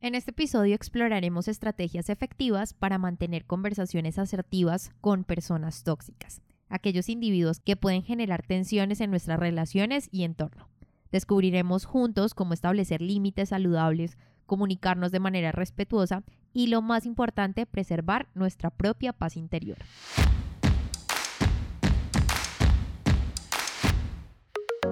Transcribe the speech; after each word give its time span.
En 0.00 0.14
este 0.14 0.30
episodio 0.30 0.76
exploraremos 0.76 1.48
estrategias 1.48 2.08
efectivas 2.08 2.72
para 2.72 2.98
mantener 2.98 3.44
conversaciones 3.46 4.16
asertivas 4.16 4.92
con 5.00 5.24
personas 5.24 5.82
tóxicas, 5.82 6.40
aquellos 6.68 7.08
individuos 7.08 7.58
que 7.58 7.74
pueden 7.74 8.04
generar 8.04 8.44
tensiones 8.46 9.00
en 9.00 9.10
nuestras 9.10 9.40
relaciones 9.40 10.08
y 10.12 10.22
entorno. 10.22 10.68
Descubriremos 11.10 11.84
juntos 11.84 12.34
cómo 12.34 12.54
establecer 12.54 13.02
límites 13.02 13.48
saludables, 13.48 14.18
comunicarnos 14.46 15.10
de 15.10 15.18
manera 15.18 15.50
respetuosa 15.50 16.22
y, 16.52 16.68
lo 16.68 16.80
más 16.80 17.04
importante, 17.04 17.66
preservar 17.66 18.28
nuestra 18.34 18.70
propia 18.70 19.12
paz 19.12 19.36
interior. 19.36 19.78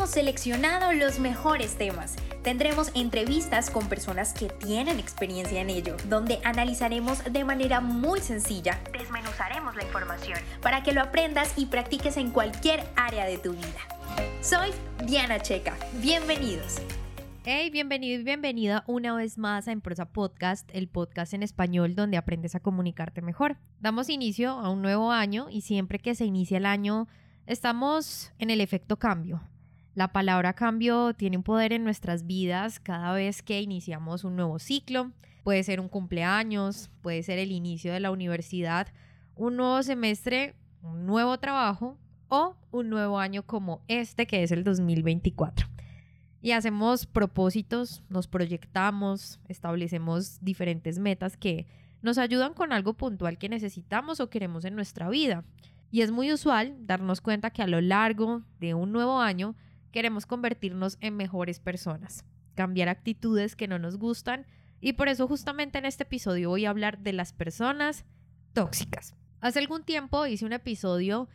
Hemos 0.00 0.12
seleccionado 0.12 0.94
los 0.94 1.18
mejores 1.18 1.76
temas. 1.76 2.16
Tendremos 2.42 2.90
entrevistas 2.94 3.68
con 3.68 3.86
personas 3.86 4.32
que 4.32 4.48
tienen 4.48 4.98
experiencia 4.98 5.60
en 5.60 5.68
ello, 5.68 5.94
donde 6.08 6.40
analizaremos 6.42 7.22
de 7.30 7.44
manera 7.44 7.82
muy 7.82 8.20
sencilla, 8.20 8.80
desmenuzaremos 8.94 9.76
la 9.76 9.82
información 9.82 10.38
para 10.62 10.82
que 10.82 10.92
lo 10.92 11.02
aprendas 11.02 11.52
y 11.58 11.66
practiques 11.66 12.16
en 12.16 12.30
cualquier 12.30 12.82
área 12.96 13.26
de 13.26 13.36
tu 13.36 13.52
vida. 13.52 13.78
Soy 14.40 14.70
Diana 15.04 15.38
Checa. 15.38 15.76
Bienvenidos. 16.00 16.80
Hey, 17.44 17.68
bienvenido 17.68 18.22
y 18.22 18.24
bienvenida 18.24 18.84
una 18.86 19.14
vez 19.14 19.36
más 19.36 19.68
a 19.68 19.72
Emprosa 19.72 20.06
Podcast, 20.06 20.66
el 20.72 20.88
podcast 20.88 21.34
en 21.34 21.42
español 21.42 21.94
donde 21.94 22.16
aprendes 22.16 22.54
a 22.54 22.60
comunicarte 22.60 23.20
mejor. 23.20 23.58
Damos 23.80 24.08
inicio 24.08 24.52
a 24.52 24.70
un 24.70 24.80
nuevo 24.80 25.12
año 25.12 25.48
y 25.50 25.60
siempre 25.60 25.98
que 25.98 26.14
se 26.14 26.24
inicia 26.24 26.56
el 26.56 26.64
año 26.64 27.06
estamos 27.44 28.32
en 28.38 28.48
el 28.48 28.62
efecto 28.62 28.98
cambio. 28.98 29.42
La 29.94 30.12
palabra 30.12 30.52
cambio 30.52 31.14
tiene 31.14 31.36
un 31.36 31.42
poder 31.42 31.72
en 31.72 31.82
nuestras 31.82 32.24
vidas 32.24 32.78
cada 32.78 33.12
vez 33.12 33.42
que 33.42 33.60
iniciamos 33.60 34.22
un 34.22 34.36
nuevo 34.36 34.60
ciclo. 34.60 35.10
Puede 35.42 35.64
ser 35.64 35.80
un 35.80 35.88
cumpleaños, 35.88 36.90
puede 37.02 37.24
ser 37.24 37.40
el 37.40 37.50
inicio 37.50 37.92
de 37.92 37.98
la 37.98 38.12
universidad, 38.12 38.86
un 39.34 39.56
nuevo 39.56 39.82
semestre, 39.82 40.54
un 40.82 41.06
nuevo 41.06 41.38
trabajo 41.38 41.98
o 42.28 42.54
un 42.70 42.88
nuevo 42.88 43.18
año 43.18 43.42
como 43.42 43.82
este 43.88 44.28
que 44.28 44.44
es 44.44 44.52
el 44.52 44.62
2024. 44.62 45.66
Y 46.40 46.52
hacemos 46.52 47.06
propósitos, 47.06 48.04
nos 48.08 48.28
proyectamos, 48.28 49.40
establecemos 49.48 50.38
diferentes 50.40 51.00
metas 51.00 51.36
que 51.36 51.66
nos 52.00 52.16
ayudan 52.16 52.54
con 52.54 52.72
algo 52.72 52.94
puntual 52.94 53.38
que 53.38 53.48
necesitamos 53.48 54.20
o 54.20 54.30
queremos 54.30 54.64
en 54.64 54.76
nuestra 54.76 55.08
vida. 55.08 55.44
Y 55.90 56.02
es 56.02 56.12
muy 56.12 56.32
usual 56.32 56.76
darnos 56.86 57.20
cuenta 57.20 57.50
que 57.50 57.62
a 57.62 57.66
lo 57.66 57.80
largo 57.80 58.42
de 58.60 58.74
un 58.74 58.92
nuevo 58.92 59.20
año 59.20 59.56
queremos 59.90 60.26
convertirnos 60.26 60.98
en 61.00 61.16
mejores 61.16 61.60
personas, 61.60 62.24
cambiar 62.54 62.88
actitudes 62.88 63.56
que 63.56 63.68
no 63.68 63.78
nos 63.78 63.96
gustan 63.96 64.46
y 64.80 64.94
por 64.94 65.08
eso 65.08 65.28
justamente 65.28 65.78
en 65.78 65.84
este 65.84 66.04
episodio 66.04 66.48
voy 66.48 66.64
a 66.64 66.70
hablar 66.70 66.98
de 66.98 67.12
las 67.12 67.32
personas 67.32 68.04
tóxicas. 68.52 69.14
Hace 69.40 69.58
algún 69.58 69.84
tiempo 69.84 70.26
hice 70.26 70.44
un 70.44 70.52
episodio 70.52 71.28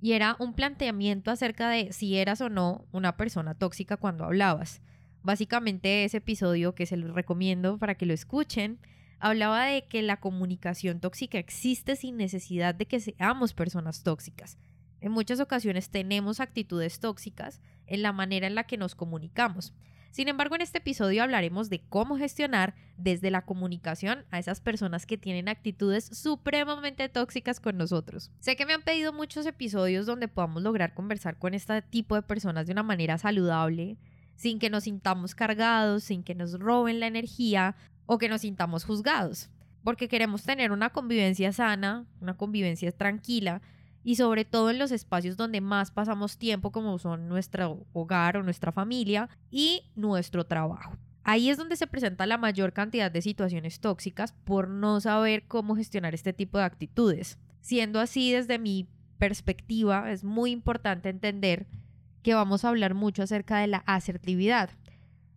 y 0.00 0.12
era 0.12 0.36
un 0.38 0.54
planteamiento 0.54 1.30
acerca 1.30 1.68
de 1.68 1.92
si 1.92 2.16
eras 2.16 2.40
o 2.40 2.48
no 2.48 2.86
una 2.92 3.16
persona 3.16 3.54
tóxica 3.54 3.96
cuando 3.96 4.24
hablabas. 4.24 4.82
Básicamente 5.22 6.04
ese 6.04 6.18
episodio 6.18 6.74
que 6.74 6.86
se 6.86 6.96
los 6.96 7.14
recomiendo 7.14 7.78
para 7.78 7.94
que 7.96 8.06
lo 8.06 8.14
escuchen, 8.14 8.78
hablaba 9.18 9.64
de 9.64 9.86
que 9.86 10.02
la 10.02 10.18
comunicación 10.18 11.00
tóxica 11.00 11.38
existe 11.38 11.96
sin 11.96 12.16
necesidad 12.16 12.74
de 12.74 12.86
que 12.86 13.00
seamos 13.00 13.54
personas 13.54 14.02
tóxicas. 14.02 14.58
En 15.00 15.12
muchas 15.12 15.40
ocasiones 15.40 15.90
tenemos 15.90 16.40
actitudes 16.40 17.00
tóxicas 17.00 17.60
en 17.86 18.02
la 18.02 18.12
manera 18.12 18.46
en 18.46 18.54
la 18.54 18.64
que 18.64 18.76
nos 18.76 18.94
comunicamos. 18.94 19.72
Sin 20.16 20.28
embargo, 20.28 20.54
en 20.54 20.62
este 20.62 20.78
episodio 20.78 21.22
hablaremos 21.22 21.68
de 21.68 21.82
cómo 21.90 22.16
gestionar 22.16 22.74
desde 22.96 23.30
la 23.30 23.42
comunicación 23.42 24.24
a 24.30 24.38
esas 24.38 24.62
personas 24.62 25.04
que 25.04 25.18
tienen 25.18 25.46
actitudes 25.46 26.06
supremamente 26.06 27.10
tóxicas 27.10 27.60
con 27.60 27.76
nosotros. 27.76 28.30
Sé 28.40 28.56
que 28.56 28.64
me 28.64 28.72
han 28.72 28.80
pedido 28.80 29.12
muchos 29.12 29.44
episodios 29.44 30.06
donde 30.06 30.28
podamos 30.28 30.62
lograr 30.62 30.94
conversar 30.94 31.38
con 31.38 31.52
este 31.52 31.82
tipo 31.82 32.14
de 32.14 32.22
personas 32.22 32.66
de 32.66 32.72
una 32.72 32.82
manera 32.82 33.18
saludable, 33.18 33.98
sin 34.36 34.58
que 34.58 34.70
nos 34.70 34.84
sintamos 34.84 35.34
cargados, 35.34 36.04
sin 36.04 36.22
que 36.22 36.34
nos 36.34 36.58
roben 36.58 36.98
la 36.98 37.08
energía 37.08 37.76
o 38.06 38.16
que 38.16 38.30
nos 38.30 38.40
sintamos 38.40 38.84
juzgados, 38.84 39.50
porque 39.84 40.08
queremos 40.08 40.44
tener 40.44 40.72
una 40.72 40.88
convivencia 40.90 41.52
sana, 41.52 42.06
una 42.20 42.38
convivencia 42.38 42.90
tranquila, 42.90 43.60
y 44.06 44.14
sobre 44.14 44.44
todo 44.44 44.70
en 44.70 44.78
los 44.78 44.92
espacios 44.92 45.36
donde 45.36 45.60
más 45.60 45.90
pasamos 45.90 46.38
tiempo 46.38 46.70
como 46.70 46.96
son 47.00 47.28
nuestro 47.28 47.84
hogar 47.92 48.36
o 48.36 48.44
nuestra 48.44 48.70
familia 48.70 49.28
y 49.50 49.82
nuestro 49.96 50.46
trabajo. 50.46 50.96
Ahí 51.24 51.50
es 51.50 51.58
donde 51.58 51.74
se 51.74 51.88
presenta 51.88 52.24
la 52.24 52.38
mayor 52.38 52.72
cantidad 52.72 53.10
de 53.10 53.20
situaciones 53.20 53.80
tóxicas 53.80 54.32
por 54.44 54.68
no 54.68 55.00
saber 55.00 55.48
cómo 55.48 55.74
gestionar 55.74 56.14
este 56.14 56.32
tipo 56.32 56.56
de 56.56 56.62
actitudes. 56.62 57.36
Siendo 57.60 57.98
así, 57.98 58.30
desde 58.30 58.60
mi 58.60 58.86
perspectiva, 59.18 60.12
es 60.12 60.22
muy 60.22 60.52
importante 60.52 61.08
entender 61.08 61.66
que 62.22 62.34
vamos 62.34 62.64
a 62.64 62.68
hablar 62.68 62.94
mucho 62.94 63.24
acerca 63.24 63.58
de 63.58 63.66
la 63.66 63.78
asertividad. 63.86 64.70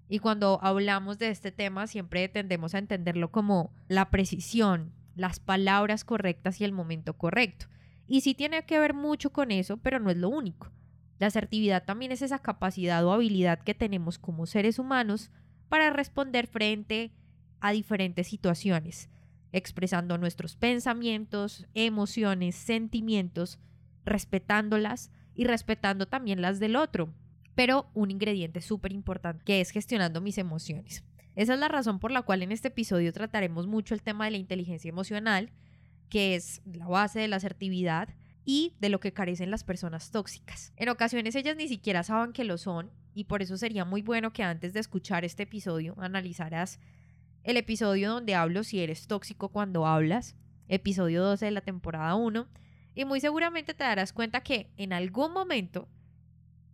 Y 0.09 0.19
cuando 0.19 0.59
hablamos 0.62 1.18
de 1.18 1.30
este 1.30 1.51
tema, 1.51 1.88
siempre 1.88 2.30
tendemos 2.30 2.75
a 2.75 2.78
entenderlo 2.78 3.31
como 3.31 3.74
la 3.88 4.12
precisión, 4.12 4.94
las 5.16 5.40
palabras 5.40 6.03
correctas 6.03 6.62
y 6.62 6.66
el 6.66 6.72
momento 6.72 7.18
correcto. 7.18 7.66
Y 8.09 8.22
sí 8.22 8.34
tiene 8.34 8.64
que 8.64 8.80
ver 8.80 8.96
mucho 8.96 9.31
con 9.31 9.52
eso, 9.52 9.78
pero 9.78 10.00
no 10.00 10.09
es 10.09 10.18
lo 10.18 10.30
único. 10.30 10.72
La 11.20 11.28
asertividad 11.28 11.86
también 11.86 12.12
es 12.12 12.24
esa 12.24 12.40
capacidad 12.40 13.06
o 13.06 13.14
habilidad 13.14 13.59
que 13.59 13.75
tenemos 13.75 14.18
como 14.18 14.47
seres 14.47 14.80
humanos 14.80 15.31
para 15.70 15.92
responder 15.92 16.48
frente 16.48 17.12
a 17.59 17.72
diferentes 17.72 18.28
situaciones, 18.28 19.09
expresando 19.52 20.18
nuestros 20.18 20.56
pensamientos, 20.56 21.68
emociones, 21.75 22.56
sentimientos, 22.56 23.59
respetándolas 24.06 25.12
y 25.36 25.44
respetando 25.44 26.08
también 26.08 26.42
las 26.42 26.59
del 26.59 26.78
otro. 26.78 27.14
Pero 27.53 27.92
un 27.94 28.09
ingrediente 28.09 28.62
súper 28.62 28.92
importante 28.92 29.44
que 29.46 29.62
es 29.62 29.69
gestionando 29.69 30.19
mis 30.19 30.40
emociones. 30.40 31.03
Esa 31.36 31.53
es 31.53 31.59
la 31.59 31.68
razón 31.68 32.00
por 32.00 32.12
la 32.12 32.24
cual 32.24 32.42
en 32.42 32.52
este 32.52 32.69
episodio 32.69 33.14
trataremos 33.14 33.68
mucho 33.68 33.94
el 33.94 34.02
tema 34.02 34.25
de 34.25 34.31
la 34.31 34.38
inteligencia 34.38 34.90
emocional, 34.90 35.52
que 36.09 36.36
es 36.36 36.62
la 36.66 36.88
base 36.88 37.20
de 37.20 37.28
la 37.28 37.38
asertividad 37.38 38.09
y 38.46 38.74
de 38.80 38.90
lo 38.90 39.00
que 39.00 39.14
carecen 39.14 39.52
las 39.52 39.64
personas 39.64 40.12
tóxicas. 40.12 40.74
En 40.75 40.90
ocasiones 40.90 41.36
ellas 41.36 41.56
ni 41.56 41.68
siquiera 41.68 42.03
saben 42.03 42.34
que 42.34 42.44
lo 42.44 42.58
son 42.58 42.92
y 43.14 43.25
por 43.25 43.42
eso 43.42 43.58
sería 43.58 43.86
muy 43.86 44.02
bueno 44.02 44.34
que 44.34 44.44
antes 44.44 44.74
de 44.74 44.80
escuchar 44.80 45.24
este 45.24 45.44
episodio 45.44 45.96
analizaras 46.00 46.80
el 47.44 47.58
episodio 47.58 48.12
donde 48.12 48.36
hablo 48.36 48.64
si 48.64 48.80
eres 48.80 49.08
tóxico 49.08 49.50
cuando 49.50 49.86
hablas, 49.86 50.36
episodio 50.68 51.24
12 51.24 51.46
de 51.46 51.52
la 51.52 51.62
temporada 51.62 52.16
1, 52.16 52.48
y 52.96 53.06
muy 53.06 53.22
seguramente 53.22 53.74
te 53.74 53.84
darás 53.84 54.14
cuenta 54.14 54.42
que 54.42 54.72
en 54.78 54.94
algún 54.94 55.31
momento 55.31 55.88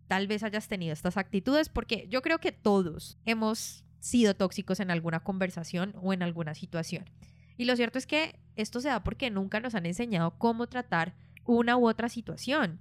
tal 0.07 0.27
vez 0.27 0.43
hayas 0.43 0.67
tenido 0.67 0.93
estas 0.93 1.17
actitudes 1.17 1.69
porque 1.69 2.07
yo 2.09 2.21
creo 2.21 2.39
que 2.39 2.51
todos 2.51 3.17
hemos 3.25 3.83
sido 3.99 4.35
tóxicos 4.35 4.79
en 4.79 4.91
alguna 4.91 5.21
conversación 5.21 5.93
o 6.01 6.13
en 6.13 6.23
alguna 6.23 6.55
situación. 6.55 7.05
Y 7.57 7.65
lo 7.65 7.75
cierto 7.75 7.97
es 7.97 8.07
que 8.07 8.39
esto 8.55 8.79
se 8.81 8.89
da 8.89 9.03
porque 9.03 9.29
nunca 9.29 9.59
nos 9.59 9.75
han 9.75 9.85
enseñado 9.85 10.37
cómo 10.37 10.67
tratar 10.67 11.13
una 11.45 11.77
u 11.77 11.87
otra 11.87 12.09
situación. 12.09 12.79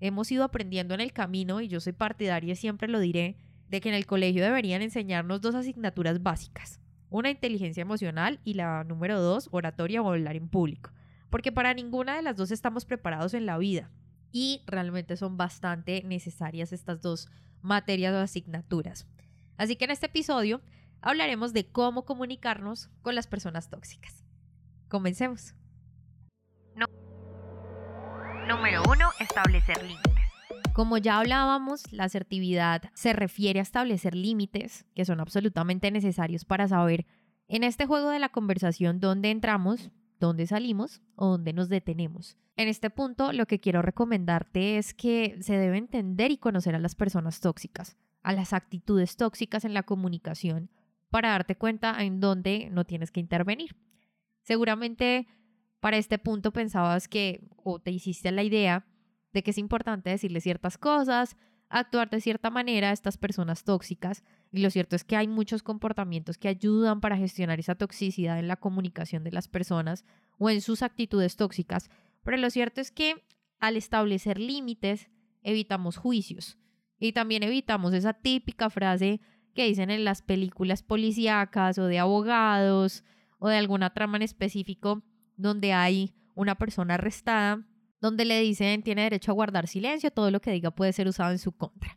Hemos 0.00 0.30
ido 0.30 0.44
aprendiendo 0.44 0.94
en 0.94 1.00
el 1.00 1.12
camino 1.12 1.60
y 1.60 1.68
yo 1.68 1.80
soy 1.80 1.92
partidaria 1.92 2.52
y 2.52 2.56
siempre 2.56 2.88
lo 2.88 3.00
diré 3.00 3.36
de 3.68 3.80
que 3.80 3.88
en 3.88 3.94
el 3.94 4.06
colegio 4.06 4.42
deberían 4.42 4.82
enseñarnos 4.82 5.40
dos 5.40 5.54
asignaturas 5.54 6.22
básicas. 6.22 6.80
Una 7.10 7.30
inteligencia 7.30 7.82
emocional 7.82 8.40
y 8.44 8.54
la 8.54 8.84
número 8.84 9.20
dos, 9.20 9.48
oratoria 9.52 10.02
o 10.02 10.10
hablar 10.10 10.36
en 10.36 10.48
público. 10.48 10.90
Porque 11.30 11.52
para 11.52 11.74
ninguna 11.74 12.16
de 12.16 12.22
las 12.22 12.36
dos 12.36 12.50
estamos 12.50 12.84
preparados 12.84 13.34
en 13.34 13.46
la 13.46 13.58
vida. 13.58 13.90
Y 14.30 14.62
realmente 14.66 15.16
son 15.16 15.36
bastante 15.36 16.02
necesarias 16.04 16.72
estas 16.72 17.00
dos 17.00 17.28
materias 17.62 18.14
o 18.14 18.18
asignaturas. 18.18 19.06
Así 19.56 19.76
que 19.76 19.84
en 19.84 19.92
este 19.92 20.06
episodio 20.06 20.60
hablaremos 21.00 21.52
de 21.52 21.66
cómo 21.66 22.04
comunicarnos 22.04 22.90
con 23.02 23.14
las 23.14 23.26
personas 23.26 23.70
tóxicas. 23.70 24.23
Comencemos. 24.88 25.54
Número 28.48 28.82
1. 28.88 29.08
Establecer 29.20 29.82
límites. 29.82 30.12
Como 30.74 30.98
ya 30.98 31.18
hablábamos, 31.18 31.90
la 31.92 32.04
asertividad 32.04 32.82
se 32.94 33.12
refiere 33.12 33.60
a 33.60 33.62
establecer 33.62 34.14
límites 34.14 34.84
que 34.94 35.04
son 35.04 35.20
absolutamente 35.20 35.90
necesarios 35.90 36.44
para 36.44 36.68
saber 36.68 37.06
en 37.48 37.64
este 37.64 37.86
juego 37.86 38.10
de 38.10 38.18
la 38.18 38.28
conversación 38.28 39.00
dónde 39.00 39.30
entramos, 39.30 39.90
dónde 40.20 40.46
salimos 40.46 41.00
o 41.16 41.28
dónde 41.28 41.52
nos 41.52 41.68
detenemos. 41.68 42.36
En 42.56 42.68
este 42.68 42.90
punto, 42.90 43.32
lo 43.32 43.46
que 43.46 43.60
quiero 43.60 43.82
recomendarte 43.82 44.76
es 44.76 44.94
que 44.94 45.38
se 45.40 45.56
debe 45.56 45.78
entender 45.78 46.30
y 46.30 46.38
conocer 46.38 46.74
a 46.74 46.80
las 46.80 46.94
personas 46.94 47.40
tóxicas 47.40 47.96
a 48.24 48.32
las 48.32 48.52
actitudes 48.52 49.16
tóxicas 49.16 49.64
en 49.64 49.74
la 49.74 49.84
comunicación 49.84 50.70
para 51.10 51.30
darte 51.30 51.56
cuenta 51.56 52.02
en 52.02 52.18
dónde 52.18 52.68
no 52.72 52.84
tienes 52.84 53.12
que 53.12 53.20
intervenir. 53.20 53.76
Seguramente 54.44 55.26
para 55.80 55.96
este 55.96 56.18
punto 56.18 56.52
pensabas 56.52 57.08
que 57.08 57.48
o 57.56 57.80
te 57.80 57.90
hiciste 57.90 58.30
la 58.30 58.42
idea 58.42 58.86
de 59.32 59.42
que 59.42 59.50
es 59.50 59.58
importante 59.58 60.10
decirle 60.10 60.40
ciertas 60.40 60.78
cosas, 60.78 61.36
actuar 61.68 62.08
de 62.08 62.20
cierta 62.20 62.50
manera 62.50 62.90
a 62.90 62.92
estas 62.92 63.18
personas 63.18 63.64
tóxicas. 63.64 64.22
Y 64.52 64.60
lo 64.60 64.70
cierto 64.70 64.94
es 64.96 65.02
que 65.02 65.16
hay 65.16 65.26
muchos 65.26 65.62
comportamientos 65.62 66.38
que 66.38 66.48
ayudan 66.48 67.00
para 67.00 67.16
gestionar 67.16 67.58
esa 67.58 67.74
toxicidad 67.74 68.38
en 68.38 68.46
la 68.46 68.56
comunicación 68.56 69.24
de 69.24 69.32
las 69.32 69.48
personas 69.48 70.04
o 70.38 70.50
en 70.50 70.60
sus 70.60 70.82
actitudes 70.82 71.36
tóxicas. 71.36 71.90
Pero 72.22 72.36
lo 72.36 72.48
cierto 72.50 72.80
es 72.80 72.92
que 72.92 73.24
al 73.58 73.76
establecer 73.76 74.38
límites 74.38 75.10
evitamos 75.42 75.96
juicios 75.96 76.58
y 76.98 77.12
también 77.12 77.42
evitamos 77.42 77.92
esa 77.92 78.12
típica 78.12 78.70
frase 78.70 79.20
que 79.54 79.66
dicen 79.66 79.90
en 79.90 80.04
las 80.04 80.22
películas 80.22 80.82
policíacas 80.82 81.78
o 81.78 81.86
de 81.86 81.98
abogados 81.98 83.04
o 83.38 83.48
de 83.48 83.56
alguna 83.56 83.92
trama 83.94 84.16
en 84.16 84.22
específico 84.22 85.02
donde 85.36 85.72
hay 85.72 86.14
una 86.34 86.56
persona 86.56 86.94
arrestada 86.94 87.66
donde 88.00 88.24
le 88.26 88.40
dicen 88.40 88.82
tiene 88.82 89.02
derecho 89.02 89.30
a 89.30 89.34
guardar 89.34 89.66
silencio, 89.66 90.10
todo 90.10 90.30
lo 90.30 90.40
que 90.40 90.50
diga 90.50 90.70
puede 90.70 90.92
ser 90.92 91.08
usado 91.08 91.30
en 91.30 91.38
su 91.38 91.52
contra. 91.52 91.96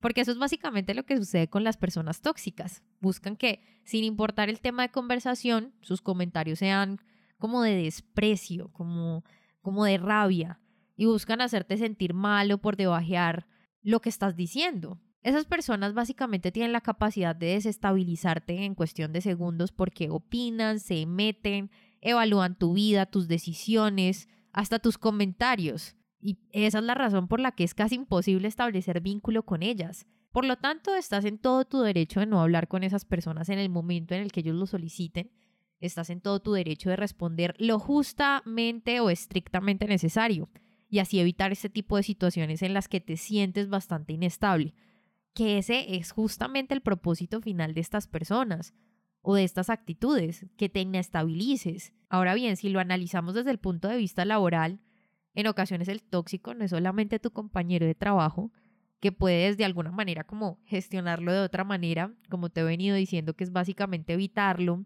Porque 0.00 0.22
eso 0.22 0.32
es 0.32 0.38
básicamente 0.38 0.94
lo 0.94 1.04
que 1.04 1.16
sucede 1.16 1.48
con 1.48 1.62
las 1.62 1.76
personas 1.76 2.22
tóxicas. 2.22 2.82
Buscan 3.00 3.36
que, 3.36 3.62
sin 3.84 4.02
importar 4.02 4.48
el 4.48 4.60
tema 4.60 4.82
de 4.82 4.88
conversación, 4.88 5.74
sus 5.80 6.00
comentarios 6.00 6.58
sean 6.58 7.00
como 7.38 7.62
de 7.62 7.74
desprecio, 7.76 8.72
como, 8.72 9.24
como 9.60 9.84
de 9.84 9.98
rabia, 9.98 10.58
y 10.96 11.04
buscan 11.06 11.40
hacerte 11.40 11.76
sentir 11.76 12.14
mal 12.14 12.50
o 12.50 12.58
por 12.58 12.76
debajear 12.76 13.46
lo 13.82 14.00
que 14.00 14.08
estás 14.08 14.34
diciendo. 14.34 15.00
Esas 15.22 15.44
personas 15.44 15.94
básicamente 15.94 16.50
tienen 16.50 16.72
la 16.72 16.80
capacidad 16.80 17.36
de 17.36 17.54
desestabilizarte 17.54 18.64
en 18.64 18.74
cuestión 18.74 19.12
de 19.12 19.20
segundos 19.20 19.70
porque 19.70 20.10
opinan, 20.10 20.80
se 20.80 21.06
meten, 21.06 21.70
evalúan 22.00 22.58
tu 22.58 22.74
vida, 22.74 23.06
tus 23.06 23.28
decisiones, 23.28 24.28
hasta 24.52 24.80
tus 24.80 24.98
comentarios. 24.98 25.94
Y 26.20 26.38
esa 26.50 26.78
es 26.78 26.84
la 26.84 26.94
razón 26.94 27.28
por 27.28 27.38
la 27.38 27.52
que 27.52 27.62
es 27.62 27.74
casi 27.74 27.94
imposible 27.94 28.48
establecer 28.48 29.00
vínculo 29.00 29.44
con 29.44 29.62
ellas. 29.62 30.06
Por 30.32 30.44
lo 30.44 30.56
tanto, 30.56 30.94
estás 30.94 31.24
en 31.24 31.38
todo 31.38 31.64
tu 31.66 31.82
derecho 31.82 32.20
de 32.20 32.26
no 32.26 32.40
hablar 32.40 32.66
con 32.66 32.82
esas 32.82 33.04
personas 33.04 33.48
en 33.48 33.58
el 33.58 33.68
momento 33.68 34.14
en 34.14 34.22
el 34.22 34.32
que 34.32 34.40
ellos 34.40 34.56
lo 34.56 34.66
soliciten. 34.66 35.30
Estás 35.78 36.10
en 36.10 36.20
todo 36.20 36.40
tu 36.40 36.52
derecho 36.52 36.90
de 36.90 36.96
responder 36.96 37.54
lo 37.58 37.78
justamente 37.78 39.00
o 39.00 39.10
estrictamente 39.10 39.86
necesario 39.86 40.48
y 40.88 40.98
así 41.00 41.20
evitar 41.20 41.52
este 41.52 41.68
tipo 41.68 41.96
de 41.96 42.02
situaciones 42.02 42.62
en 42.62 42.74
las 42.74 42.88
que 42.88 43.00
te 43.00 43.16
sientes 43.16 43.68
bastante 43.68 44.12
inestable. 44.12 44.74
Que 45.34 45.58
ese 45.58 45.96
es 45.96 46.12
justamente 46.12 46.74
el 46.74 46.82
propósito 46.82 47.40
final 47.40 47.74
de 47.74 47.80
estas 47.80 48.06
personas 48.06 48.74
o 49.22 49.34
de 49.36 49.44
estas 49.44 49.70
actitudes, 49.70 50.46
que 50.56 50.68
te 50.68 50.80
inestabilices. 50.80 51.92
Ahora 52.08 52.34
bien, 52.34 52.56
si 52.56 52.68
lo 52.68 52.80
analizamos 52.80 53.34
desde 53.34 53.52
el 53.52 53.58
punto 53.58 53.88
de 53.88 53.96
vista 53.96 54.24
laboral, 54.24 54.80
en 55.34 55.46
ocasiones 55.46 55.88
el 55.88 56.02
tóxico 56.02 56.54
no 56.54 56.64
es 56.64 56.70
solamente 56.70 57.18
tu 57.18 57.30
compañero 57.30 57.86
de 57.86 57.94
trabajo, 57.94 58.50
que 59.00 59.12
puedes 59.12 59.56
de 59.56 59.64
alguna 59.64 59.90
manera 59.90 60.24
como 60.24 60.60
gestionarlo 60.64 61.32
de 61.32 61.40
otra 61.40 61.64
manera, 61.64 62.12
como 62.28 62.50
te 62.50 62.60
he 62.60 62.64
venido 62.64 62.94
diciendo 62.94 63.34
que 63.34 63.44
es 63.44 63.52
básicamente 63.52 64.12
evitarlo, 64.12 64.84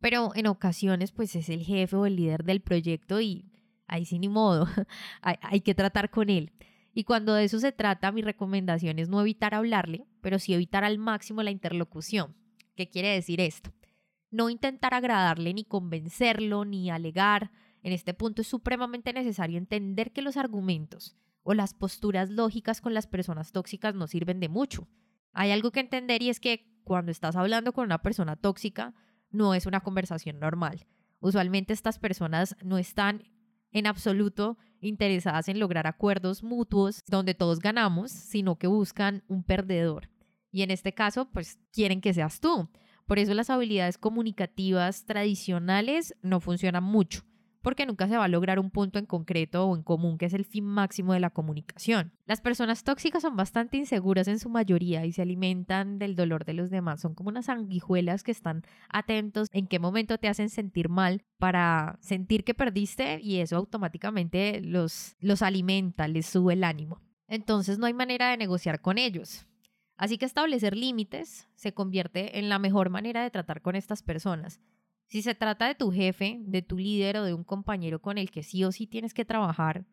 pero 0.00 0.30
en 0.34 0.46
ocasiones 0.46 1.12
pues 1.12 1.34
es 1.34 1.48
el 1.48 1.62
jefe 1.62 1.96
o 1.96 2.06
el 2.06 2.16
líder 2.16 2.44
del 2.44 2.60
proyecto 2.60 3.20
y 3.20 3.50
ahí 3.86 4.04
sí 4.04 4.18
ni 4.18 4.28
modo, 4.28 4.66
hay, 5.22 5.36
hay 5.42 5.60
que 5.60 5.74
tratar 5.74 6.10
con 6.10 6.30
él. 6.30 6.52
Y 6.92 7.04
cuando 7.04 7.34
de 7.34 7.44
eso 7.44 7.58
se 7.60 7.72
trata, 7.72 8.12
mi 8.12 8.22
recomendación 8.22 8.98
es 8.98 9.08
no 9.08 9.20
evitar 9.20 9.54
hablarle, 9.54 10.06
pero 10.20 10.38
sí 10.38 10.54
evitar 10.54 10.84
al 10.84 10.98
máximo 10.98 11.42
la 11.42 11.50
interlocución. 11.50 12.36
¿Qué 12.74 12.88
quiere 12.88 13.08
decir 13.08 13.40
esto? 13.40 13.72
No 14.30 14.50
intentar 14.50 14.94
agradarle 14.94 15.54
ni 15.54 15.64
convencerlo 15.64 16.64
ni 16.64 16.90
alegar. 16.90 17.50
En 17.82 17.92
este 17.92 18.14
punto 18.14 18.42
es 18.42 18.48
supremamente 18.48 19.12
necesario 19.12 19.58
entender 19.58 20.12
que 20.12 20.22
los 20.22 20.36
argumentos 20.36 21.16
o 21.42 21.54
las 21.54 21.72
posturas 21.72 22.30
lógicas 22.30 22.80
con 22.80 22.94
las 22.94 23.06
personas 23.06 23.52
tóxicas 23.52 23.94
no 23.94 24.06
sirven 24.06 24.40
de 24.40 24.48
mucho. 24.48 24.88
Hay 25.32 25.50
algo 25.50 25.70
que 25.70 25.80
entender 25.80 26.22
y 26.22 26.30
es 26.30 26.40
que 26.40 26.78
cuando 26.84 27.12
estás 27.12 27.36
hablando 27.36 27.72
con 27.72 27.84
una 27.84 28.02
persona 28.02 28.36
tóxica 28.36 28.94
no 29.30 29.54
es 29.54 29.66
una 29.66 29.80
conversación 29.80 30.40
normal. 30.40 30.86
Usualmente 31.20 31.72
estas 31.72 31.98
personas 31.98 32.56
no 32.62 32.78
están 32.78 33.24
en 33.72 33.86
absoluto 33.86 34.58
interesadas 34.80 35.48
en 35.48 35.58
lograr 35.58 35.86
acuerdos 35.86 36.42
mutuos 36.42 37.02
donde 37.06 37.34
todos 37.34 37.58
ganamos, 37.58 38.10
sino 38.10 38.56
que 38.56 38.66
buscan 38.66 39.22
un 39.28 39.42
perdedor. 39.42 40.08
Y 40.50 40.62
en 40.62 40.70
este 40.70 40.92
caso, 40.92 41.28
pues 41.30 41.58
quieren 41.72 42.00
que 42.00 42.14
seas 42.14 42.40
tú. 42.40 42.68
Por 43.06 43.18
eso 43.18 43.34
las 43.34 43.50
habilidades 43.50 43.98
comunicativas 43.98 45.04
tradicionales 45.04 46.14
no 46.22 46.40
funcionan 46.40 46.84
mucho, 46.84 47.22
porque 47.68 47.84
nunca 47.84 48.08
se 48.08 48.16
va 48.16 48.24
a 48.24 48.28
lograr 48.28 48.58
un 48.58 48.70
punto 48.70 48.98
en 48.98 49.04
concreto 49.04 49.66
o 49.66 49.76
en 49.76 49.82
común 49.82 50.16
que 50.16 50.24
es 50.24 50.32
el 50.32 50.46
fin 50.46 50.64
máximo 50.64 51.12
de 51.12 51.20
la 51.20 51.28
comunicación. 51.28 52.14
Las 52.24 52.40
personas 52.40 52.82
tóxicas 52.82 53.20
son 53.20 53.36
bastante 53.36 53.76
inseguras 53.76 54.26
en 54.26 54.38
su 54.38 54.48
mayoría 54.48 55.04
y 55.04 55.12
se 55.12 55.20
alimentan 55.20 55.98
del 55.98 56.16
dolor 56.16 56.46
de 56.46 56.54
los 56.54 56.70
demás. 56.70 57.02
Son 57.02 57.14
como 57.14 57.28
unas 57.28 57.44
sanguijuelas 57.44 58.22
que 58.22 58.30
están 58.30 58.62
atentos 58.88 59.48
en 59.52 59.66
qué 59.66 59.78
momento 59.78 60.16
te 60.16 60.28
hacen 60.28 60.48
sentir 60.48 60.88
mal 60.88 61.20
para 61.36 61.98
sentir 62.00 62.42
que 62.42 62.54
perdiste 62.54 63.20
y 63.20 63.40
eso 63.40 63.56
automáticamente 63.56 64.62
los, 64.62 65.14
los 65.20 65.42
alimenta, 65.42 66.08
les 66.08 66.24
sube 66.24 66.54
el 66.54 66.64
ánimo. 66.64 67.02
Entonces 67.26 67.78
no 67.78 67.84
hay 67.84 67.92
manera 67.92 68.30
de 68.30 68.38
negociar 68.38 68.80
con 68.80 68.96
ellos. 68.96 69.46
Así 69.98 70.16
que 70.16 70.24
establecer 70.24 70.74
límites 70.74 71.50
se 71.54 71.74
convierte 71.74 72.38
en 72.38 72.48
la 72.48 72.58
mejor 72.58 72.88
manera 72.88 73.22
de 73.22 73.30
tratar 73.30 73.60
con 73.60 73.76
estas 73.76 74.02
personas. 74.02 74.58
Si 75.08 75.22
se 75.22 75.34
trata 75.34 75.66
de 75.66 75.74
tu 75.74 75.90
jefe, 75.90 76.38
de 76.42 76.60
tu 76.60 76.76
líder 76.76 77.16
o 77.16 77.24
de 77.24 77.32
un 77.32 77.42
compañero 77.42 78.00
con 78.00 78.18
el 78.18 78.30
que 78.30 78.42
sí 78.42 78.62
o 78.64 78.72
sí 78.72 78.86
tienes 78.86 79.14
que 79.14 79.24
trabajar 79.24 79.86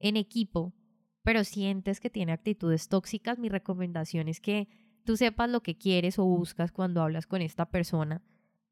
en 0.00 0.16
equipo, 0.16 0.74
pero 1.22 1.44
sientes 1.44 2.00
que 2.00 2.10
tiene 2.10 2.32
actitudes 2.32 2.88
tóxicas, 2.88 3.38
mi 3.38 3.48
recomendación 3.48 4.28
es 4.28 4.40
que 4.40 4.68
tú 5.04 5.16
sepas 5.16 5.48
lo 5.48 5.62
que 5.62 5.78
quieres 5.78 6.18
o 6.18 6.24
buscas 6.24 6.72
cuando 6.72 7.00
hablas 7.00 7.28
con 7.28 7.42
esta 7.42 7.70
persona, 7.70 8.22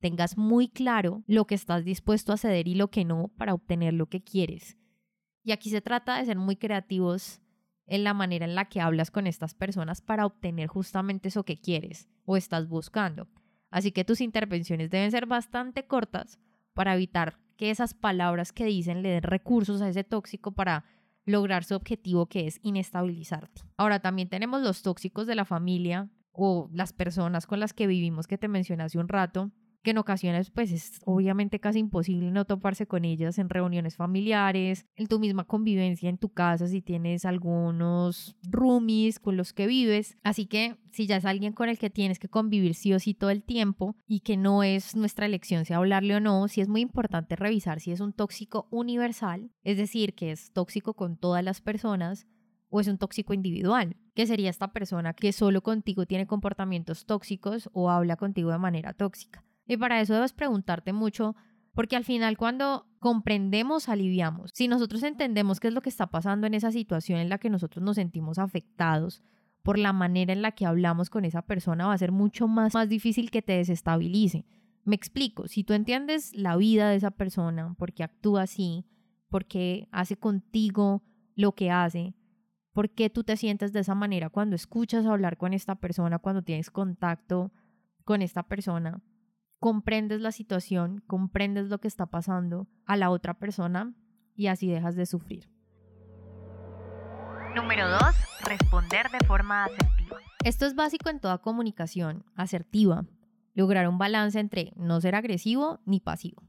tengas 0.01 0.37
muy 0.37 0.69
claro 0.69 1.23
lo 1.29 1.47
que 1.47 1.55
estás 1.55 1.85
dispuesto 1.85 2.33
a 2.33 2.39
ceder 2.39 2.67
y 2.67 2.75
lo 2.75 2.91
que 2.91 3.05
no 3.05 3.29
para 3.37 3.55
obtener 3.55 3.95
lo 3.95 4.07
que 4.07 4.23
quieres. 4.23 4.77
Y 5.45 5.53
aquí 5.53 5.71
se 5.71 5.81
trata 5.81 6.19
de 6.19 6.27
ser 6.27 6.39
muy 6.39 6.57
creativos 6.57 7.41
en 7.87 8.03
la 8.03 8.15
manera 8.15 8.47
en 8.47 8.57
la 8.57 8.65
que 8.65 8.81
hablas 8.81 9.13
con 9.13 9.29
estas 9.29 9.55
personas 9.55 10.01
para 10.01 10.27
obtener 10.27 10.69
justamente 10.69 11.29
eso 11.29 11.45
que 11.45 11.61
quieres 11.61 12.09
o 12.25 12.37
estás 12.37 12.69
buscando. 12.69 13.29
Así 13.75 13.91
que 13.91 14.05
tus 14.05 14.21
intervenciones 14.21 14.89
deben 14.89 15.11
ser 15.11 15.27
bastante 15.27 15.85
cortas 15.85 16.39
para 16.75 16.95
evitar 16.95 17.41
que 17.57 17.73
esas 17.73 17.93
palabras 17.93 18.53
que 18.53 18.65
dicen 18.65 19.03
le 19.03 19.09
den 19.09 19.25
recursos 19.25 19.83
a 19.83 19.89
ese 19.89 20.05
tóxico 20.05 20.53
para 20.53 20.85
lograr 21.25 21.65
su 21.65 21.75
objetivo 21.75 22.27
que 22.27 22.47
es 22.47 22.61
inestabilizarte. 22.63 23.63
Ahora 23.77 23.99
también 23.99 24.29
tenemos 24.29 24.63
los 24.63 24.83
tóxicos 24.83 25.27
de 25.27 25.35
la 25.35 25.45
familia 25.45 26.09
o 26.31 26.71
las 26.73 26.93
personas 26.93 27.49
con 27.49 27.59
las 27.59 27.73
que 27.73 27.89
vivimos 27.89 28.29
que 28.29 28.39
te 28.39 28.47
mencioné 28.47 28.85
hace 28.85 29.01
un 29.01 29.09
rato, 29.09 29.51
que 29.85 29.91
en 29.91 29.99
ocasiones 29.99 30.51
pues 30.51 30.73
es 30.73 31.01
obviamente 31.05 31.61
casi 31.61 31.79
imposible 31.79 32.31
no 32.31 32.47
toparse 32.47 32.87
con 32.87 33.05
ellas 33.05 33.39
en 33.39 33.51
reuniones 33.51 33.97
familiares, 33.97 34.87
en 34.97 35.07
tu 35.07 35.21
misma 35.21 35.45
convivencia 35.45 36.09
en 36.09 36.19
tu 36.19 36.31
casa 36.31 36.67
si 36.67 36.81
tienes 36.81 37.25
algunos 37.25 38.35
roomies 38.43 39.21
con 39.21 39.37
los 39.37 39.53
que 39.53 39.67
vives. 39.67 40.17
Así 40.25 40.47
que 40.47 40.77
si 40.91 41.07
ya 41.07 41.19
es 41.19 41.27
alguien 41.27 41.53
con 41.53 41.69
el 41.69 41.79
que 41.79 41.91
tienes 41.91 42.19
que 42.19 42.29
convivir 42.29 42.75
sí 42.75 42.95
o 42.95 42.99
sí 42.99 43.15
todo 43.15 43.31
el 43.31 43.45
tiempo 43.45 43.95
y 44.07 44.21
que 44.21 44.37
no 44.37 44.63
es 44.63 44.97
nuestra 44.97 45.27
elección 45.27 45.65
si 45.67 45.75
hablarle 45.75 46.17
o 46.17 46.21
no, 46.21 46.49
sí 46.49 46.63
es 46.63 46.69
muy 46.69 46.81
importante 46.81 47.37
revisar 47.37 47.79
si 47.79 47.93
es 47.93 48.01
un 48.01 48.15
tóxico 48.15 48.67
universal, 48.71 49.51
es 49.63 49.77
decir, 49.77 50.15
que 50.15 50.33
es 50.33 50.51
tóxico 50.53 50.95
con 50.95 51.19
todas 51.19 51.45
las 51.45 51.61
personas 51.61 52.27
o 52.71 52.81
es 52.81 52.89
un 52.89 52.97
tóxico 52.97 53.35
individual, 53.35 53.97
que 54.15 54.27
sería 54.27 54.49
esta 54.49 54.73
persona 54.73 55.13
que 55.13 55.33
solo 55.33 55.63
contigo 55.63 56.07
tiene 56.07 56.27
comportamientos 56.27 57.05
tóxicos 57.05 57.69
o 57.75 57.91
habla 57.91 58.17
contigo 58.17 58.51
de 58.51 58.59
manera 58.59 58.95
tóxica. 58.95 59.45
Y 59.67 59.77
para 59.77 60.01
eso 60.01 60.15
debes 60.15 60.33
preguntarte 60.33 60.93
mucho, 60.93 61.35
porque 61.73 61.97
al 61.97 62.05
final 62.05 62.37
cuando 62.37 62.87
comprendemos, 62.99 63.89
aliviamos. 63.89 64.51
Si 64.55 64.69
nosotros 64.69 65.03
entendemos 65.03 65.61
qué 65.61 65.69
es 65.69 65.75
lo 65.75 65.83
que 65.83 65.89
está 65.89 66.07
pasando 66.07 66.47
en 66.47 66.55
esa 66.55 66.73
situación 66.73 67.19
en 67.21 67.29
la 67.29 67.39
que 67.39 67.51
nosotros 67.51 67.85
nos 67.85 67.97
sentimos 67.97 68.39
afectados 68.39 69.23
por 69.63 69.79
la 69.79 69.93
manera 69.93 70.33
en 70.33 70.43
la 70.43 70.53
que 70.53 70.67
hablamos 70.67 71.11
con 71.11 71.25
esa 71.25 71.43
persona, 71.43 71.87
va 71.87 71.95
a 71.95 71.99
ser 71.99 72.13
mucho 72.13 72.49
más, 72.49 72.75
más 72.75 72.89
difícil 72.89 73.31
que 73.31 73.43
te 73.43 73.55
desestabilice. 73.55 74.45
Me 74.85 74.95
explico, 74.95 75.49
si 75.49 75.65
tú 75.65 75.73
entiendes 75.73 76.35
la 76.35 76.57
vida 76.57 76.91
de 76.91 76.97
esa 76.97 77.11
persona, 77.11 77.75
por 77.79 77.95
qué 77.95 78.05
actúa 78.05 78.43
así, 78.43 78.85
por 79.31 79.47
qué 79.47 79.89
hace 79.91 80.17
contigo 80.17 81.03
lo 81.35 81.53
que 81.53 81.71
hace, 81.71 82.15
por 82.75 82.91
qué 82.91 83.09
tú 83.09 83.25
te 83.25 83.37
sientes 83.39 83.73
de 83.73 83.81
esa 83.81 83.95
manera 83.95 84.29
cuando 84.29 84.55
escuchas 84.55 85.07
hablar 85.07 85.39
con 85.39 85.55
esta 85.55 85.77
persona, 85.77 86.19
cuando 86.19 86.43
tienes 86.43 86.71
contacto 86.71 87.53
con 88.05 88.21
esta 88.21 88.43
persona, 88.43 89.03
comprendes 89.65 90.21
la 90.21 90.31
situación, 90.31 91.03
comprendes 91.07 91.69
lo 91.69 91.79
que 91.79 91.89
está 91.89 92.05
pasando 92.05 92.69
a 92.85 92.99
la 92.99 93.09
otra 93.09 93.33
persona 93.33 93.95
y 94.35 94.49
así 94.49 94.69
dejas 94.69 94.95
de 94.95 95.07
sufrir. 95.07 95.49
Número 97.57 97.89
2. 97.89 98.01
Responder 98.45 99.07
de 99.11 99.27
forma 99.27 99.65
asertiva. 99.65 100.19
Esto 100.45 100.67
es 100.67 100.75
básico 100.75 101.09
en 101.09 101.19
toda 101.19 101.39
comunicación 101.39 102.27
asertiva, 102.35 103.07
lograr 103.55 103.89
un 103.89 103.97
balance 103.97 104.39
entre 104.39 104.75
no 104.77 105.01
ser 105.01 105.15
agresivo 105.15 105.81
ni 105.87 105.99
pasivo. 105.99 106.43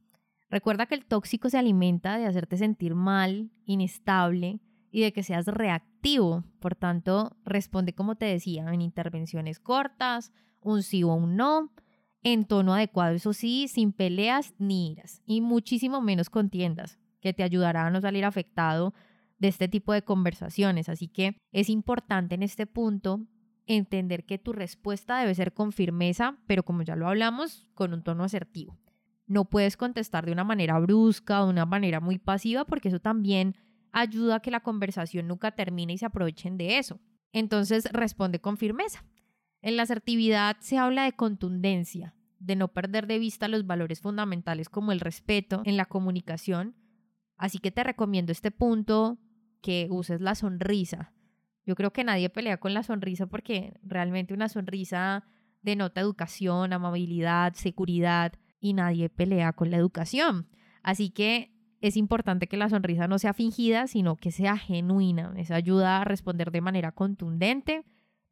Recuerda 0.49 0.85
que 0.85 0.95
el 0.95 1.05
tóxico 1.05 1.49
se 1.49 1.57
alimenta 1.57 2.17
de 2.17 2.25
hacerte 2.25 2.57
sentir 2.57 2.95
mal, 2.95 3.49
inestable 3.63 4.59
y 4.91 5.03
de 5.03 5.13
que 5.13 5.23
seas 5.23 5.45
reactivo. 5.45 6.43
Por 6.59 6.75
tanto, 6.75 7.37
responde 7.45 7.95
como 7.95 8.15
te 8.15 8.25
decía, 8.25 8.73
en 8.73 8.81
intervenciones 8.81 9.61
cortas, 9.61 10.33
un 10.59 10.83
sí 10.83 11.03
o 11.03 11.13
un 11.13 11.37
no, 11.37 11.71
en 12.25 12.45
tono 12.45 12.73
adecuado, 12.73 13.13
eso 13.13 13.33
sí, 13.33 13.67
sin 13.67 13.93
peleas 13.93 14.55
ni 14.57 14.91
iras 14.91 15.21
y 15.27 15.41
muchísimo 15.41 16.01
menos 16.01 16.31
contiendas, 16.31 16.97
que 17.21 17.33
te 17.33 17.43
ayudará 17.43 17.85
a 17.85 17.91
no 17.91 18.01
salir 18.01 18.25
afectado 18.25 18.95
de 19.37 19.47
este 19.47 19.67
tipo 19.67 19.93
de 19.93 20.01
conversaciones. 20.01 20.89
Así 20.89 21.07
que 21.07 21.37
es 21.51 21.69
importante 21.69 22.33
en 22.33 22.41
este 22.41 22.65
punto 22.65 23.21
entender 23.67 24.25
que 24.25 24.39
tu 24.39 24.53
respuesta 24.53 25.19
debe 25.19 25.35
ser 25.35 25.53
con 25.53 25.71
firmeza, 25.71 26.39
pero 26.47 26.63
como 26.63 26.81
ya 26.81 26.95
lo 26.95 27.07
hablamos, 27.07 27.69
con 27.75 27.93
un 27.93 28.01
tono 28.01 28.23
asertivo. 28.23 28.75
No 29.27 29.45
puedes 29.45 29.77
contestar 29.77 30.25
de 30.25 30.31
una 30.31 30.43
manera 30.43 30.79
brusca 30.79 31.43
o 31.43 31.45
de 31.45 31.51
una 31.51 31.67
manera 31.67 31.99
muy 31.99 32.17
pasiva 32.17 32.65
porque 32.65 32.87
eso 32.87 32.99
también 32.99 33.55
ayuda 33.91 34.37
a 34.37 34.39
que 34.39 34.49
la 34.49 34.61
conversación 34.61 35.27
nunca 35.27 35.51
termine 35.51 35.93
y 35.93 35.99
se 35.99 36.07
aprovechen 36.07 36.57
de 36.57 36.79
eso. 36.79 36.99
Entonces 37.33 37.87
responde 37.91 38.41
con 38.41 38.57
firmeza. 38.57 39.05
En 39.65 39.77
la 39.77 39.83
asertividad 39.83 40.57
se 40.59 40.77
habla 40.77 41.05
de 41.05 41.13
contundencia, 41.13 42.13
de 42.37 42.55
no 42.55 42.67
perder 42.67 43.07
de 43.07 43.17
vista 43.17 43.47
los 43.47 43.65
valores 43.65 43.99
fundamentales 43.99 44.69
como 44.69 44.91
el 44.91 44.99
respeto 44.99 45.63
en 45.65 45.75
la 45.75 45.85
comunicación. 45.85 46.75
Así 47.35 47.57
que 47.57 47.71
te 47.71 47.83
recomiendo 47.83 48.31
este 48.31 48.51
punto, 48.51 49.17
que 49.63 49.87
uses 49.89 50.21
la 50.21 50.35
sonrisa. 50.35 51.13
Yo 51.65 51.73
creo 51.73 51.91
que 51.91 52.03
nadie 52.03 52.29
pelea 52.29 52.59
con 52.59 52.75
la 52.75 52.83
sonrisa 52.83 53.25
porque 53.25 53.73
realmente 53.81 54.35
una 54.35 54.49
sonrisa 54.49 55.23
denota 55.63 55.99
educación, 55.99 56.71
amabilidad, 56.71 57.55
seguridad 57.55 58.33
y 58.59 58.73
nadie 58.73 59.09
pelea 59.09 59.53
con 59.53 59.71
la 59.71 59.77
educación. 59.77 60.47
Así 60.83 61.09
que 61.09 61.57
es 61.81 61.97
importante 61.97 62.45
que 62.45 62.57
la 62.57 62.69
sonrisa 62.69 63.07
no 63.07 63.17
sea 63.17 63.33
fingida, 63.33 63.87
sino 63.87 64.15
que 64.15 64.29
sea 64.29 64.57
genuina. 64.57 65.33
Eso 65.37 65.55
ayuda 65.55 66.01
a 66.01 66.05
responder 66.05 66.51
de 66.51 66.61
manera 66.61 66.91
contundente, 66.91 67.83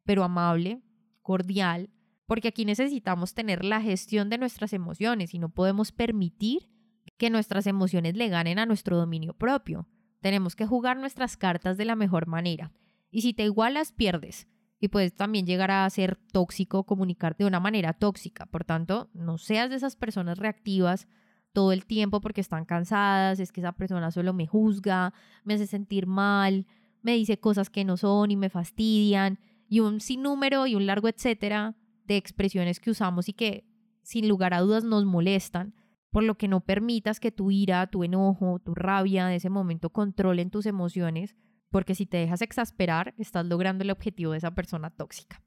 pero 0.04 0.22
amable, 0.22 0.80
cordial, 1.24 1.90
porque 2.26 2.46
aquí 2.48 2.64
necesitamos 2.64 3.34
tener 3.34 3.64
la 3.64 3.80
gestión 3.80 4.30
de 4.30 4.38
nuestras 4.38 4.72
emociones 4.72 5.34
y 5.34 5.40
no 5.40 5.48
podemos 5.48 5.90
permitir 5.90 6.70
que 7.16 7.30
nuestras 7.30 7.66
emociones 7.66 8.14
le 8.14 8.28
ganen 8.28 8.60
a 8.60 8.66
nuestro 8.66 8.96
dominio 8.96 9.34
propio. 9.34 9.88
Tenemos 10.20 10.54
que 10.54 10.66
jugar 10.66 10.96
nuestras 10.96 11.36
cartas 11.36 11.76
de 11.76 11.84
la 11.84 11.96
mejor 11.96 12.28
manera. 12.28 12.72
Y 13.10 13.22
si 13.22 13.34
te 13.34 13.42
igualas, 13.44 13.92
pierdes 13.92 14.46
y 14.80 14.88
puedes 14.88 15.14
también 15.14 15.46
llegar 15.46 15.70
a 15.70 15.88
ser 15.90 16.16
tóxico, 16.32 16.84
comunicarte 16.84 17.44
de 17.44 17.48
una 17.48 17.60
manera 17.60 17.92
tóxica. 17.92 18.46
Por 18.46 18.64
tanto, 18.64 19.10
no 19.14 19.38
seas 19.38 19.70
de 19.70 19.76
esas 19.76 19.96
personas 19.96 20.38
reactivas 20.38 21.08
todo 21.52 21.72
el 21.72 21.86
tiempo 21.86 22.20
porque 22.20 22.40
están 22.40 22.64
cansadas, 22.64 23.40
es 23.40 23.52
que 23.52 23.60
esa 23.60 23.72
persona 23.72 24.10
solo 24.10 24.32
me 24.32 24.46
juzga, 24.46 25.14
me 25.44 25.54
hace 25.54 25.66
sentir 25.66 26.06
mal, 26.06 26.66
me 27.02 27.12
dice 27.12 27.38
cosas 27.38 27.70
que 27.70 27.84
no 27.84 27.96
son 27.96 28.30
y 28.30 28.36
me 28.36 28.50
fastidian, 28.50 29.38
y 29.68 29.80
un 29.80 30.00
sinnúmero 30.00 30.66
y 30.66 30.74
un 30.74 30.86
largo 30.86 31.08
etcétera 31.08 31.76
de 32.04 32.16
expresiones 32.16 32.80
que 32.80 32.90
usamos 32.90 33.28
y 33.28 33.32
que 33.32 33.66
sin 34.02 34.28
lugar 34.28 34.54
a 34.54 34.60
dudas 34.60 34.84
nos 34.84 35.04
molestan, 35.04 35.74
por 36.10 36.22
lo 36.22 36.36
que 36.36 36.48
no 36.48 36.60
permitas 36.60 37.18
que 37.18 37.32
tu 37.32 37.50
ira, 37.50 37.86
tu 37.88 38.04
enojo, 38.04 38.60
tu 38.60 38.74
rabia 38.74 39.26
de 39.26 39.36
ese 39.36 39.50
momento 39.50 39.90
controlen 39.90 40.50
tus 40.50 40.66
emociones 40.66 41.34
porque 41.70 41.96
si 41.96 42.06
te 42.06 42.18
dejas 42.18 42.40
exasperar, 42.40 43.14
estás 43.18 43.44
logrando 43.46 43.82
el 43.82 43.90
objetivo 43.90 44.30
de 44.30 44.38
esa 44.38 44.52
persona 44.52 44.90
tóxica. 44.90 45.42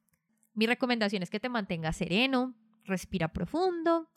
Mi 0.54 0.68
recomendación 0.68 1.24
es 1.24 1.30
que 1.30 1.40
te 1.40 1.48
mantengas 1.48 1.96
sereno, 1.96 2.54
respira 2.84 3.32
profundo. 3.32 4.10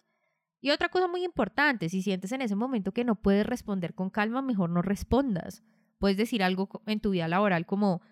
Y 0.61 0.71
otra 0.71 0.88
cosa 0.88 1.07
muy 1.07 1.23
importante, 1.23 1.88
si 1.88 2.02
sientes 2.02 2.33
en 2.33 2.42
ese 2.42 2.57
momento 2.57 2.90
que 2.90 3.04
no 3.04 3.14
puedes 3.14 3.47
responder 3.47 3.95
con 3.95 4.11
calma, 4.11 4.42
mejor 4.42 4.71
no 4.71 4.83
respondas. 4.83 5.62
Puedes 5.99 6.16
decir 6.16 6.42
algo 6.42 6.83
en 6.87 6.99
tu 6.99 7.11
vida 7.11 7.28
laboral 7.28 7.64
como, 7.64 8.02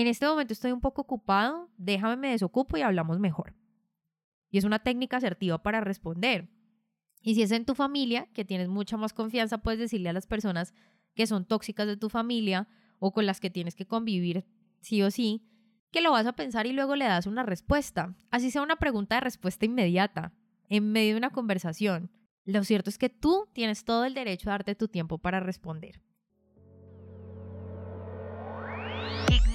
en 0.00 0.06
este 0.06 0.26
momento 0.26 0.52
estoy 0.52 0.72
un 0.72 0.80
poco 0.80 1.02
ocupado, 1.02 1.70
déjame 1.76 2.16
me 2.16 2.30
desocupo 2.30 2.76
y 2.76 2.82
hablamos 2.82 3.18
mejor. 3.18 3.54
Y 4.50 4.58
es 4.58 4.64
una 4.64 4.78
técnica 4.78 5.18
asertiva 5.18 5.62
para 5.62 5.80
responder. 5.80 6.50
Y 7.20 7.34
si 7.34 7.42
es 7.42 7.50
en 7.50 7.64
tu 7.64 7.74
familia, 7.74 8.28
que 8.32 8.44
tienes 8.44 8.68
mucha 8.68 8.96
más 8.96 9.12
confianza, 9.12 9.58
puedes 9.58 9.80
decirle 9.80 10.08
a 10.08 10.12
las 10.12 10.26
personas 10.26 10.74
que 11.14 11.26
son 11.26 11.44
tóxicas 11.44 11.86
de 11.86 11.96
tu 11.96 12.08
familia, 12.08 12.68
o 12.98 13.12
con 13.12 13.26
las 13.26 13.40
que 13.40 13.50
tienes 13.50 13.74
que 13.74 13.86
convivir 13.86 14.44
sí 14.80 15.02
o 15.02 15.10
sí, 15.10 15.44
que 15.90 16.00
lo 16.00 16.12
vas 16.12 16.26
a 16.26 16.34
pensar 16.34 16.66
y 16.66 16.72
luego 16.72 16.96
le 16.96 17.06
das 17.06 17.26
una 17.26 17.42
respuesta. 17.42 18.14
Así 18.30 18.50
sea 18.50 18.62
una 18.62 18.76
pregunta 18.76 19.16
de 19.16 19.22
respuesta 19.22 19.64
inmediata, 19.64 20.32
en 20.68 20.92
medio 20.92 21.14
de 21.14 21.18
una 21.18 21.30
conversación. 21.30 22.10
Lo 22.44 22.62
cierto 22.64 22.90
es 22.90 22.98
que 22.98 23.08
tú 23.08 23.46
tienes 23.52 23.84
todo 23.84 24.04
el 24.04 24.14
derecho 24.14 24.48
a 24.48 24.52
darte 24.52 24.74
tu 24.74 24.88
tiempo 24.88 25.18
para 25.18 25.40
responder. 25.40 26.00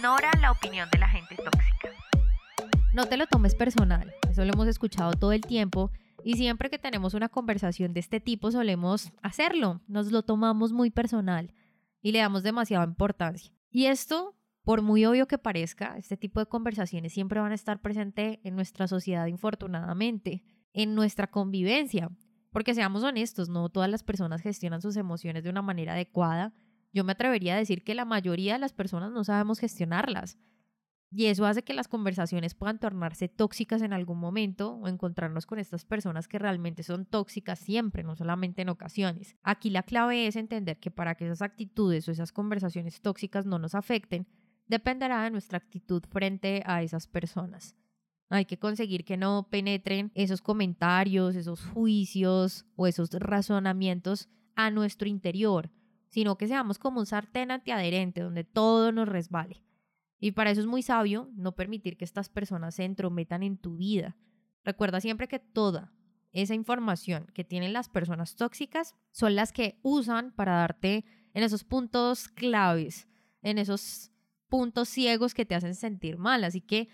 Ignora 0.03 0.31
la 0.41 0.51
opinión 0.51 0.89
de 0.91 0.97
la 0.97 1.07
gente 1.07 1.33
tóxica. 1.37 1.89
No 2.93 3.05
te 3.05 3.15
lo 3.15 3.25
tomes 3.25 3.55
personal, 3.55 4.13
eso 4.29 4.43
lo 4.43 4.51
hemos 4.51 4.67
escuchado 4.67 5.13
todo 5.13 5.31
el 5.31 5.39
tiempo 5.39 5.91
y 6.25 6.33
siempre 6.33 6.69
que 6.69 6.77
tenemos 6.77 7.13
una 7.13 7.29
conversación 7.29 7.93
de 7.93 8.01
este 8.01 8.19
tipo 8.19 8.51
solemos 8.51 9.13
hacerlo, 9.21 9.79
nos 9.87 10.11
lo 10.11 10.23
tomamos 10.23 10.73
muy 10.73 10.89
personal 10.89 11.53
y 12.01 12.11
le 12.11 12.19
damos 12.19 12.43
demasiada 12.43 12.83
importancia. 12.83 13.53
Y 13.71 13.85
esto, 13.85 14.35
por 14.65 14.81
muy 14.81 15.05
obvio 15.05 15.25
que 15.25 15.37
parezca, 15.37 15.95
este 15.97 16.17
tipo 16.17 16.41
de 16.41 16.47
conversaciones 16.47 17.13
siempre 17.13 17.39
van 17.39 17.53
a 17.53 17.55
estar 17.55 17.79
presentes 17.79 18.39
en 18.43 18.57
nuestra 18.57 18.89
sociedad, 18.89 19.27
infortunadamente, 19.27 20.43
en 20.73 20.95
nuestra 20.95 21.27
convivencia. 21.27 22.11
Porque 22.51 22.75
seamos 22.75 23.03
honestos, 23.03 23.47
no 23.47 23.69
todas 23.69 23.89
las 23.89 24.03
personas 24.03 24.41
gestionan 24.41 24.81
sus 24.81 24.97
emociones 24.97 25.45
de 25.45 25.49
una 25.49 25.61
manera 25.61 25.93
adecuada. 25.93 26.53
Yo 26.93 27.03
me 27.03 27.13
atrevería 27.13 27.55
a 27.55 27.57
decir 27.57 27.83
que 27.83 27.95
la 27.95 28.05
mayoría 28.05 28.53
de 28.53 28.59
las 28.59 28.71
personas 28.71 29.11
no 29.11 29.23
sabemos 29.23 29.59
gestionarlas. 29.59 30.37
Y 31.15 31.25
eso 31.25 31.45
hace 31.45 31.63
que 31.63 31.75
las 31.75 31.87
conversaciones 31.87 32.55
puedan 32.55 32.79
tornarse 32.79 33.27
tóxicas 33.27 33.83
en 33.83 33.93
algún 33.93 34.19
momento 34.19 34.73
o 34.73 34.87
encontrarnos 34.87 35.45
con 35.45 35.59
estas 35.59 35.85
personas 35.85 36.27
que 36.27 36.39
realmente 36.39 36.81
son 36.81 37.05
tóxicas 37.05 37.59
siempre, 37.59 38.03
no 38.03 38.15
solamente 38.15 38.63
en 38.63 38.69
ocasiones. 38.69 39.35
Aquí 39.43 39.69
la 39.69 39.83
clave 39.83 40.25
es 40.25 40.35
entender 40.35 40.79
que 40.79 40.89
para 40.89 41.13
que 41.15 41.25
esas 41.25 41.43
actitudes 41.43 42.07
o 42.07 42.11
esas 42.11 42.31
conversaciones 42.31 43.01
tóxicas 43.01 43.45
no 43.45 43.59
nos 43.59 43.75
afecten, 43.75 44.27
dependerá 44.67 45.23
de 45.23 45.31
nuestra 45.31 45.57
actitud 45.57 46.03
frente 46.09 46.63
a 46.65 46.81
esas 46.81 47.05
personas. 47.05 47.75
Hay 48.29 48.45
que 48.45 48.57
conseguir 48.57 49.05
que 49.05 49.17
no 49.17 49.47
penetren 49.51 50.11
esos 50.15 50.41
comentarios, 50.41 51.35
esos 51.35 51.63
juicios 51.63 52.65
o 52.75 52.87
esos 52.87 53.11
razonamientos 53.11 54.29
a 54.55 54.71
nuestro 54.71 55.07
interior, 55.07 55.69
sino 56.13 56.37
que 56.37 56.47
seamos 56.47 56.77
como 56.77 56.99
un 56.99 57.07
sartén 57.07 57.49
antiadherente 57.49 58.21
donde 58.21 58.43
todo 58.43 58.91
nos 58.91 59.09
resbale. 59.09 59.63
Y 60.19 60.33
para 60.33 60.51
eso 60.51 60.61
es 60.61 60.67
muy 60.67 60.83
sabio 60.83 61.31
no 61.33 61.55
permitir 61.55 61.97
que 61.97 62.05
estas 62.05 62.29
personas 62.29 62.75
se 62.75 62.83
entrometan 62.83 63.41
en 63.41 63.57
tu 63.57 63.77
vida. 63.77 64.15
Recuerda 64.63 65.01
siempre 65.01 65.27
que 65.27 65.39
toda 65.39 65.91
esa 66.31 66.53
información 66.53 67.25
que 67.33 67.43
tienen 67.43 67.73
las 67.73 67.89
personas 67.89 68.35
tóxicas 68.35 68.93
son 69.11 69.33
las 69.33 69.51
que 69.51 69.79
usan 69.81 70.31
para 70.35 70.57
darte 70.57 71.03
en 71.33 71.41
esos 71.41 71.63
puntos 71.63 72.27
claves, 72.27 73.07
en 73.41 73.57
esos 73.57 74.11
puntos 74.49 74.89
ciegos 74.89 75.33
que 75.33 75.47
te 75.47 75.55
hacen 75.55 75.73
sentir 75.73 76.19
mal. 76.19 76.43
Así 76.43 76.61
que 76.61 76.89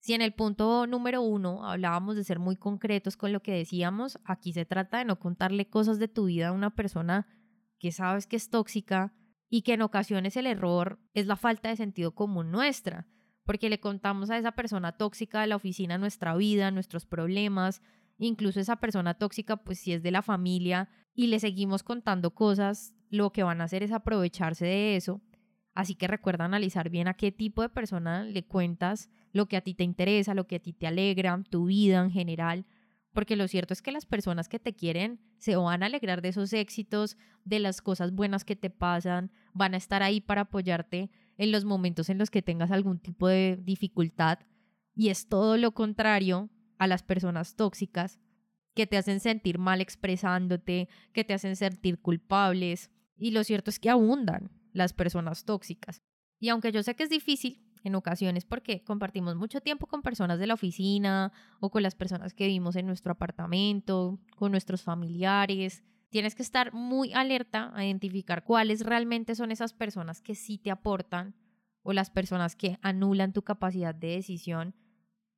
si 0.00 0.12
en 0.12 0.20
el 0.20 0.34
punto 0.34 0.86
número 0.86 1.22
uno 1.22 1.64
hablábamos 1.66 2.14
de 2.14 2.24
ser 2.24 2.38
muy 2.38 2.56
concretos 2.56 3.16
con 3.16 3.32
lo 3.32 3.40
que 3.40 3.52
decíamos, 3.52 4.18
aquí 4.26 4.52
se 4.52 4.66
trata 4.66 4.98
de 4.98 5.06
no 5.06 5.18
contarle 5.18 5.70
cosas 5.70 5.98
de 5.98 6.08
tu 6.08 6.26
vida 6.26 6.48
a 6.48 6.52
una 6.52 6.68
persona 6.68 7.26
que 7.80 7.90
sabes 7.90 8.28
que 8.28 8.36
es 8.36 8.50
tóxica, 8.50 9.12
y 9.50 9.62
que 9.62 9.74
en 9.74 9.82
ocasiones 9.82 10.36
el 10.36 10.46
error 10.46 11.00
es 11.12 11.26
la 11.26 11.36
falta 11.36 11.68
de 11.68 11.76
sentido 11.76 12.14
común 12.14 12.52
nuestra, 12.52 13.08
porque 13.44 13.68
le 13.68 13.80
contamos 13.80 14.30
a 14.30 14.38
esa 14.38 14.52
persona 14.52 14.92
tóxica 14.92 15.40
de 15.40 15.48
la 15.48 15.56
oficina 15.56 15.98
nuestra 15.98 16.36
vida, 16.36 16.70
nuestros 16.70 17.04
problemas, 17.04 17.82
incluso 18.16 18.60
esa 18.60 18.76
persona 18.76 19.14
tóxica 19.14 19.56
pues 19.56 19.80
si 19.80 19.92
es 19.92 20.04
de 20.04 20.12
la 20.12 20.22
familia 20.22 20.88
y 21.14 21.26
le 21.26 21.40
seguimos 21.40 21.82
contando 21.82 22.32
cosas, 22.32 22.94
lo 23.08 23.32
que 23.32 23.42
van 23.42 23.60
a 23.60 23.64
hacer 23.64 23.82
es 23.82 23.90
aprovecharse 23.90 24.64
de 24.64 24.94
eso. 24.94 25.20
Así 25.74 25.96
que 25.96 26.06
recuerda 26.06 26.44
analizar 26.44 26.88
bien 26.88 27.08
a 27.08 27.14
qué 27.14 27.32
tipo 27.32 27.62
de 27.62 27.68
persona 27.68 28.22
le 28.22 28.44
cuentas 28.44 29.10
lo 29.32 29.46
que 29.46 29.56
a 29.56 29.62
ti 29.62 29.74
te 29.74 29.82
interesa, 29.82 30.34
lo 30.34 30.46
que 30.46 30.56
a 30.56 30.60
ti 30.60 30.72
te 30.72 30.86
alegra, 30.86 31.42
tu 31.50 31.66
vida 31.66 32.02
en 32.02 32.10
general, 32.12 32.66
porque 33.12 33.36
lo 33.36 33.48
cierto 33.48 33.74
es 33.74 33.82
que 33.82 33.92
las 33.92 34.06
personas 34.06 34.48
que 34.48 34.58
te 34.58 34.74
quieren 34.74 35.20
se 35.38 35.56
van 35.56 35.82
a 35.82 35.86
alegrar 35.86 36.22
de 36.22 36.28
esos 36.28 36.52
éxitos, 36.52 37.16
de 37.44 37.58
las 37.58 37.82
cosas 37.82 38.12
buenas 38.12 38.44
que 38.44 38.56
te 38.56 38.70
pasan, 38.70 39.32
van 39.52 39.74
a 39.74 39.76
estar 39.76 40.02
ahí 40.02 40.20
para 40.20 40.42
apoyarte 40.42 41.10
en 41.36 41.52
los 41.52 41.64
momentos 41.64 42.08
en 42.08 42.18
los 42.18 42.30
que 42.30 42.42
tengas 42.42 42.70
algún 42.70 42.98
tipo 42.98 43.26
de 43.26 43.58
dificultad. 43.62 44.38
Y 44.94 45.08
es 45.08 45.28
todo 45.28 45.56
lo 45.56 45.72
contrario 45.72 46.50
a 46.78 46.86
las 46.86 47.02
personas 47.02 47.56
tóxicas 47.56 48.20
que 48.74 48.86
te 48.86 48.96
hacen 48.96 49.20
sentir 49.20 49.58
mal 49.58 49.80
expresándote, 49.80 50.88
que 51.12 51.24
te 51.24 51.34
hacen 51.34 51.56
sentir 51.56 52.00
culpables. 52.00 52.90
Y 53.16 53.32
lo 53.32 53.42
cierto 53.44 53.70
es 53.70 53.80
que 53.80 53.90
abundan 53.90 54.50
las 54.72 54.92
personas 54.92 55.44
tóxicas. 55.44 56.02
Y 56.38 56.48
aunque 56.48 56.72
yo 56.72 56.82
sé 56.82 56.94
que 56.94 57.02
es 57.02 57.10
difícil 57.10 57.69
en 57.84 57.94
ocasiones 57.94 58.44
porque 58.44 58.82
compartimos 58.84 59.36
mucho 59.36 59.60
tiempo 59.60 59.86
con 59.86 60.02
personas 60.02 60.38
de 60.38 60.46
la 60.46 60.54
oficina 60.54 61.32
o 61.60 61.70
con 61.70 61.82
las 61.82 61.94
personas 61.94 62.34
que 62.34 62.46
vivimos 62.46 62.76
en 62.76 62.86
nuestro 62.86 63.12
apartamento, 63.12 64.18
con 64.36 64.50
nuestros 64.50 64.82
familiares. 64.82 65.82
Tienes 66.10 66.34
que 66.34 66.42
estar 66.42 66.72
muy 66.72 67.12
alerta 67.12 67.72
a 67.74 67.84
identificar 67.84 68.44
cuáles 68.44 68.84
realmente 68.84 69.34
son 69.34 69.50
esas 69.52 69.72
personas 69.72 70.20
que 70.20 70.34
sí 70.34 70.58
te 70.58 70.70
aportan 70.70 71.34
o 71.82 71.92
las 71.92 72.10
personas 72.10 72.56
que 72.56 72.78
anulan 72.82 73.32
tu 73.32 73.42
capacidad 73.42 73.94
de 73.94 74.08
decisión. 74.08 74.74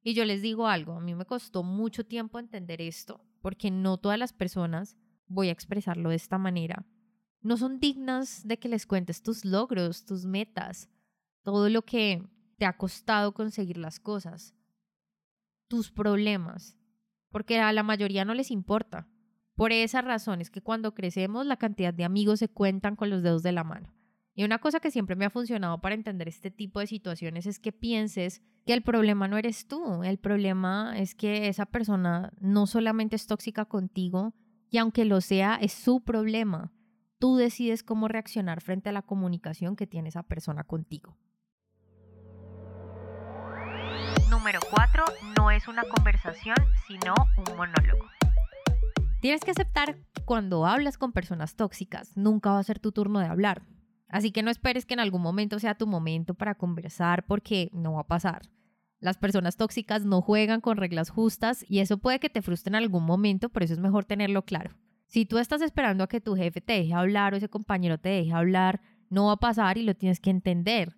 Y 0.02 0.14
yo 0.14 0.24
les 0.24 0.42
digo 0.42 0.66
algo, 0.66 0.94
a 0.94 1.00
mí 1.00 1.14
me 1.14 1.26
costó 1.26 1.62
mucho 1.62 2.04
tiempo 2.04 2.38
entender 2.38 2.80
esto, 2.80 3.24
porque 3.40 3.70
no 3.70 3.98
todas 3.98 4.18
las 4.18 4.32
personas, 4.32 4.96
voy 5.28 5.48
a 5.48 5.52
expresarlo 5.52 6.10
de 6.10 6.16
esta 6.16 6.38
manera, 6.38 6.84
no 7.42 7.56
son 7.56 7.80
dignas 7.80 8.46
de 8.46 8.58
que 8.58 8.68
les 8.68 8.86
cuentes 8.86 9.22
tus 9.22 9.44
logros, 9.44 10.04
tus 10.04 10.24
metas, 10.24 10.88
todo 11.42 11.68
lo 11.68 11.82
que 11.82 12.22
te 12.58 12.66
ha 12.66 12.76
costado 12.76 13.34
conseguir 13.34 13.76
las 13.76 14.00
cosas, 14.00 14.54
tus 15.68 15.90
problemas, 15.90 16.78
porque 17.30 17.60
a 17.60 17.72
la 17.72 17.82
mayoría 17.82 18.24
no 18.24 18.34
les 18.34 18.50
importa. 18.50 19.08
Por 19.54 19.72
esa 19.72 20.02
razón 20.02 20.40
es 20.40 20.50
que 20.50 20.62
cuando 20.62 20.94
crecemos 20.94 21.46
la 21.46 21.56
cantidad 21.56 21.92
de 21.92 22.04
amigos 22.04 22.38
se 22.38 22.48
cuentan 22.48 22.96
con 22.96 23.10
los 23.10 23.22
dedos 23.22 23.42
de 23.42 23.52
la 23.52 23.64
mano. 23.64 23.92
Y 24.34 24.44
una 24.44 24.58
cosa 24.58 24.80
que 24.80 24.90
siempre 24.90 25.16
me 25.16 25.26
ha 25.26 25.30
funcionado 25.30 25.80
para 25.80 25.94
entender 25.94 26.28
este 26.28 26.50
tipo 26.50 26.80
de 26.80 26.86
situaciones 26.86 27.46
es 27.46 27.58
que 27.58 27.72
pienses 27.72 28.42
que 28.64 28.72
el 28.72 28.82
problema 28.82 29.28
no 29.28 29.36
eres 29.36 29.66
tú, 29.66 30.02
el 30.04 30.18
problema 30.18 30.94
es 30.96 31.14
que 31.14 31.48
esa 31.48 31.66
persona 31.66 32.32
no 32.40 32.66
solamente 32.66 33.16
es 33.16 33.26
tóxica 33.26 33.66
contigo, 33.66 34.32
y 34.70 34.78
aunque 34.78 35.04
lo 35.04 35.20
sea, 35.20 35.56
es 35.56 35.72
su 35.72 36.02
problema. 36.02 36.72
Tú 37.18 37.36
decides 37.36 37.82
cómo 37.82 38.08
reaccionar 38.08 38.62
frente 38.62 38.88
a 38.88 38.92
la 38.92 39.02
comunicación 39.02 39.76
que 39.76 39.86
tiene 39.86 40.08
esa 40.08 40.22
persona 40.22 40.64
contigo. 40.64 41.18
Número 44.30 44.60
4. 44.70 45.04
No 45.36 45.50
es 45.50 45.68
una 45.68 45.82
conversación, 45.84 46.56
sino 46.86 47.14
un 47.36 47.56
monólogo. 47.56 48.06
Tienes 49.20 49.42
que 49.42 49.52
aceptar 49.52 49.96
cuando 50.24 50.66
hablas 50.66 50.98
con 50.98 51.12
personas 51.12 51.56
tóxicas, 51.56 52.16
nunca 52.16 52.50
va 52.52 52.58
a 52.58 52.64
ser 52.64 52.78
tu 52.78 52.92
turno 52.92 53.20
de 53.20 53.26
hablar. 53.26 53.62
Así 54.08 54.30
que 54.30 54.42
no 54.42 54.50
esperes 54.50 54.84
que 54.84 54.94
en 54.94 55.00
algún 55.00 55.22
momento 55.22 55.58
sea 55.58 55.74
tu 55.74 55.86
momento 55.86 56.34
para 56.34 56.54
conversar 56.54 57.24
porque 57.26 57.70
no 57.72 57.94
va 57.94 58.00
a 58.00 58.06
pasar. 58.06 58.42
Las 59.00 59.16
personas 59.16 59.56
tóxicas 59.56 60.04
no 60.04 60.22
juegan 60.22 60.60
con 60.60 60.76
reglas 60.76 61.10
justas 61.10 61.64
y 61.68 61.80
eso 61.80 61.98
puede 61.98 62.20
que 62.20 62.30
te 62.30 62.42
frustre 62.42 62.70
en 62.70 62.76
algún 62.76 63.04
momento, 63.04 63.48
por 63.48 63.62
eso 63.62 63.74
es 63.74 63.80
mejor 63.80 64.04
tenerlo 64.04 64.44
claro. 64.44 64.76
Si 65.06 65.26
tú 65.26 65.38
estás 65.38 65.60
esperando 65.60 66.04
a 66.04 66.08
que 66.08 66.20
tu 66.20 66.36
jefe 66.36 66.60
te 66.60 66.74
deje 66.74 66.94
hablar 66.94 67.34
o 67.34 67.36
ese 67.36 67.48
compañero 67.48 67.98
te 67.98 68.10
deje 68.10 68.32
hablar, 68.32 68.80
no 69.10 69.26
va 69.26 69.32
a 69.32 69.40
pasar 69.40 69.76
y 69.76 69.82
lo 69.82 69.94
tienes 69.94 70.20
que 70.20 70.30
entender. 70.30 70.96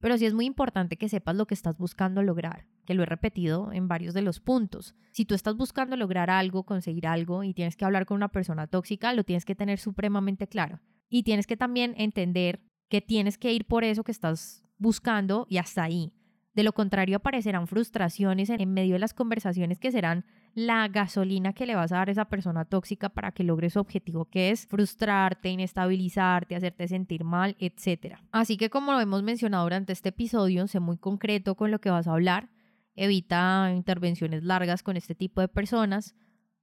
Pero 0.00 0.16
sí 0.16 0.26
es 0.26 0.34
muy 0.34 0.46
importante 0.46 0.96
que 0.96 1.08
sepas 1.08 1.34
lo 1.34 1.46
que 1.46 1.54
estás 1.54 1.76
buscando 1.76 2.22
lograr, 2.22 2.66
que 2.84 2.94
lo 2.94 3.02
he 3.02 3.06
repetido 3.06 3.72
en 3.72 3.88
varios 3.88 4.14
de 4.14 4.22
los 4.22 4.40
puntos. 4.40 4.94
Si 5.10 5.24
tú 5.24 5.34
estás 5.34 5.56
buscando 5.56 5.96
lograr 5.96 6.30
algo, 6.30 6.64
conseguir 6.64 7.06
algo 7.06 7.42
y 7.42 7.52
tienes 7.52 7.76
que 7.76 7.84
hablar 7.84 8.06
con 8.06 8.16
una 8.16 8.28
persona 8.28 8.66
tóxica, 8.66 9.12
lo 9.12 9.24
tienes 9.24 9.44
que 9.44 9.54
tener 9.56 9.78
supremamente 9.78 10.46
claro. 10.46 10.80
Y 11.08 11.24
tienes 11.24 11.46
que 11.46 11.56
también 11.56 11.94
entender 11.96 12.60
que 12.88 13.00
tienes 13.00 13.38
que 13.38 13.52
ir 13.52 13.66
por 13.66 13.84
eso 13.84 14.04
que 14.04 14.12
estás 14.12 14.64
buscando 14.78 15.46
y 15.48 15.58
hasta 15.58 15.82
ahí. 15.82 16.12
De 16.54 16.62
lo 16.62 16.72
contrario, 16.72 17.16
aparecerán 17.18 17.66
frustraciones 17.66 18.50
en, 18.50 18.72
medio 18.72 18.94
de 18.94 18.98
las 18.98 19.14
conversaciones 19.14 19.78
que 19.78 19.92
serán 19.92 20.24
la 20.54 20.88
gasolina 20.88 21.52
que 21.52 21.66
le 21.66 21.74
vas 21.74 21.92
a 21.92 21.96
dar 21.96 22.08
a 22.08 22.12
esa 22.12 22.24
persona 22.26 22.64
tóxica 22.64 23.08
para 23.08 23.32
que 23.32 23.44
logre 23.44 23.70
su 23.70 23.80
objetivo, 23.80 24.24
que 24.24 24.50
es 24.50 24.66
frustrarte, 24.66 25.48
inestabilizarte, 25.50 26.56
hacerte 26.56 26.88
sentir 26.88 27.24
mal, 27.24 27.56
etc. 27.58 28.16
Así 28.32 28.56
que 28.56 28.70
como 28.70 28.92
lo 28.92 29.00
hemos 29.00 29.22
mencionado 29.22 29.64
durante 29.64 29.92
este 29.92 30.10
episodio, 30.10 30.66
sé 30.66 30.80
muy 30.80 30.98
concreto 30.98 31.54
con 31.54 31.70
lo 31.70 31.80
que 31.80 31.90
vas 31.90 32.06
a 32.06 32.12
hablar, 32.12 32.50
evita 32.94 33.72
intervenciones 33.74 34.42
largas 34.42 34.82
con 34.82 34.96
este 34.96 35.14
tipo 35.14 35.40
de 35.40 35.48
personas, 35.48 36.14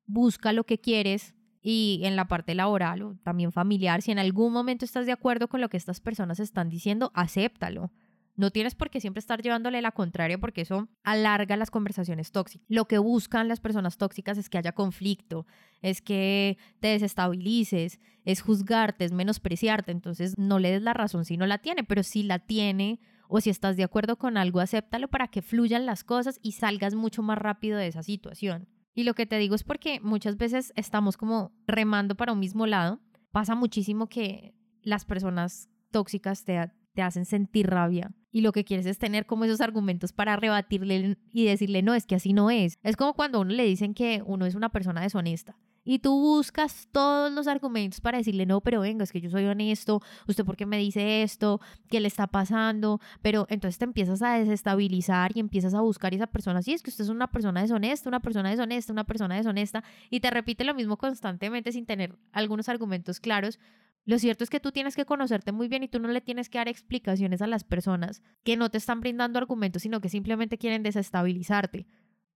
busca 0.05 0.51
lo 0.53 0.65
que 0.65 0.79
quieres, 0.79 1.35
y 1.67 2.01
en 2.03 2.15
la 2.15 2.27
parte 2.27 2.53
laboral 2.53 3.01
o 3.01 3.15
también 3.23 3.51
familiar, 3.51 4.03
si 4.03 4.11
en 4.11 4.19
algún 4.19 4.53
momento 4.53 4.85
estás 4.85 5.07
de 5.07 5.11
acuerdo 5.11 5.47
con 5.47 5.61
lo 5.61 5.67
que 5.67 5.77
estas 5.77 5.99
personas 5.99 6.39
están 6.39 6.69
diciendo, 6.69 7.11
acéptalo. 7.15 7.91
No 8.37 8.51
tienes 8.51 8.75
por 8.75 8.89
qué 8.89 8.99
siempre 8.99 9.19
estar 9.19 9.41
llevándole 9.41 9.81
la 9.81 9.91
contraria 9.91 10.37
porque 10.37 10.61
eso 10.61 10.89
alarga 11.03 11.55
las 11.55 11.71
conversaciones 11.71 12.31
tóxicas. 12.31 12.65
Lo 12.67 12.85
que 12.85 12.97
buscan 12.97 13.47
las 13.47 13.61
personas 13.61 13.97
tóxicas 13.97 14.37
es 14.37 14.49
que 14.49 14.57
haya 14.57 14.73
conflicto, 14.73 15.45
es 15.81 16.01
que 16.01 16.57
te 16.81 16.89
desestabilices, 16.89 18.01
es 18.25 18.41
juzgarte, 18.41 19.05
es 19.05 19.13
menospreciarte. 19.13 19.91
Entonces 19.93 20.37
no 20.37 20.59
le 20.59 20.71
des 20.71 20.81
la 20.81 20.93
razón 20.93 21.23
si 21.23 21.37
no 21.37 21.47
la 21.47 21.59
tiene, 21.59 21.85
pero 21.85 22.03
si 22.03 22.23
la 22.23 22.39
tiene 22.39 22.99
o 23.29 23.39
si 23.39 23.49
estás 23.49 23.77
de 23.77 23.83
acuerdo 23.83 24.17
con 24.17 24.37
algo, 24.37 24.59
acéptalo 24.59 25.07
para 25.07 25.29
que 25.29 25.41
fluyan 25.41 25.85
las 25.85 26.03
cosas 26.03 26.39
y 26.41 26.51
salgas 26.53 26.93
mucho 26.93 27.23
más 27.23 27.37
rápido 27.37 27.77
de 27.77 27.87
esa 27.87 28.03
situación. 28.03 28.67
Y 28.93 29.03
lo 29.03 29.13
que 29.13 29.25
te 29.25 29.37
digo 29.37 29.55
es 29.55 29.63
porque 29.63 29.99
muchas 30.01 30.37
veces 30.37 30.73
estamos 30.75 31.15
como 31.15 31.53
remando 31.67 32.15
para 32.15 32.33
un 32.33 32.39
mismo 32.39 32.67
lado. 32.67 32.99
Pasa 33.31 33.55
muchísimo 33.55 34.07
que 34.07 34.55
las 34.81 35.05
personas 35.05 35.69
tóxicas 35.91 36.43
te, 36.43 36.71
te 36.93 37.01
hacen 37.01 37.25
sentir 37.25 37.67
rabia 37.67 38.13
y 38.35 38.41
lo 38.41 38.51
que 38.51 38.65
quieres 38.65 38.85
es 38.85 38.97
tener 38.97 39.25
como 39.25 39.45
esos 39.45 39.61
argumentos 39.61 40.11
para 40.11 40.35
rebatirle 40.35 41.17
y 41.31 41.45
decirle, 41.45 41.81
no, 41.81 41.93
es 41.93 42.05
que 42.05 42.15
así 42.15 42.33
no 42.33 42.51
es. 42.51 42.79
Es 42.83 42.97
como 42.97 43.13
cuando 43.13 43.37
a 43.37 43.41
uno 43.41 43.53
le 43.53 43.63
dicen 43.63 43.93
que 43.93 44.21
uno 44.25 44.45
es 44.45 44.55
una 44.55 44.67
persona 44.67 44.99
deshonesta 44.99 45.55
y 45.85 45.99
tú 45.99 46.19
buscas 46.19 46.89
todos 46.91 47.31
los 47.31 47.47
argumentos 47.47 48.01
para 48.01 48.17
decirle, 48.17 48.45
no, 48.45 48.59
pero 48.59 48.81
venga, 48.81 49.05
es 49.05 49.13
que 49.13 49.21
yo 49.21 49.29
soy 49.29 49.45
honesto, 49.45 50.01
usted 50.27 50.43
por 50.43 50.57
qué 50.57 50.65
me 50.65 50.77
dice 50.77 51.23
esto, 51.23 51.61
qué 51.87 52.01
le 52.01 52.09
está 52.09 52.27
pasando, 52.27 52.99
pero 53.21 53.47
entonces 53.49 53.77
te 53.77 53.85
empiezas 53.85 54.21
a 54.21 54.37
desestabilizar 54.37 55.31
y 55.33 55.39
empiezas 55.39 55.73
a 55.73 55.79
buscar 55.79 56.11
a 56.11 56.17
esa 56.17 56.27
persona, 56.27 56.61
sí, 56.61 56.73
es 56.73 56.81
que 56.81 56.89
usted 56.89 57.05
es 57.05 57.09
una 57.09 57.27
persona 57.27 57.61
deshonesta, 57.61 58.09
una 58.09 58.19
persona 58.19 58.49
deshonesta, 58.49 58.91
una 58.91 59.05
persona 59.05 59.35
deshonesta, 59.37 59.81
y 60.09 60.19
te 60.19 60.29
repite 60.29 60.65
lo 60.65 60.73
mismo 60.73 60.97
constantemente 60.97 61.71
sin 61.71 61.85
tener 61.85 62.17
algunos 62.33 62.67
argumentos 62.67 63.21
claros. 63.21 63.59
Lo 64.05 64.19
cierto 64.19 64.43
es 64.43 64.51
que 64.51 64.59
tú 64.59 64.71
tienes 64.71 64.95
que 64.95 65.05
conocerte 65.05 65.51
muy 65.51 65.67
bien 65.67 65.83
y 65.83 65.87
tú 65.87 65.99
no 65.99 66.07
le 66.07 66.21
tienes 66.21 66.49
que 66.49 66.59
dar 66.59 66.67
explicaciones 66.67 67.41
a 67.41 67.47
las 67.47 67.63
personas 67.63 68.21
que 68.43 68.55
no 68.55 68.69
te 68.69 68.77
están 68.77 69.01
brindando 69.01 69.39
argumentos, 69.39 69.81
sino 69.81 69.99
que 69.99 70.09
simplemente 70.09 70.59
quieren 70.59 70.83
desestabilizarte. 70.83 71.87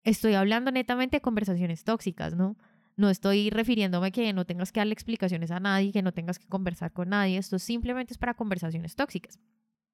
Estoy 0.03 0.33
hablando 0.33 0.71
netamente 0.71 1.17
de 1.17 1.21
conversaciones 1.21 1.83
tóxicas, 1.83 2.35
¿no? 2.35 2.57
No 2.95 3.09
estoy 3.09 3.49
refiriéndome 3.49 4.11
que 4.11 4.33
no 4.33 4.45
tengas 4.45 4.71
que 4.71 4.79
darle 4.79 4.93
explicaciones 4.93 5.51
a 5.51 5.59
nadie, 5.59 5.91
que 5.91 6.01
no 6.01 6.11
tengas 6.11 6.39
que 6.39 6.47
conversar 6.47 6.91
con 6.91 7.09
nadie. 7.09 7.37
Esto 7.37 7.59
simplemente 7.59 8.13
es 8.13 8.17
para 8.17 8.33
conversaciones 8.33 8.95
tóxicas. 8.95 9.39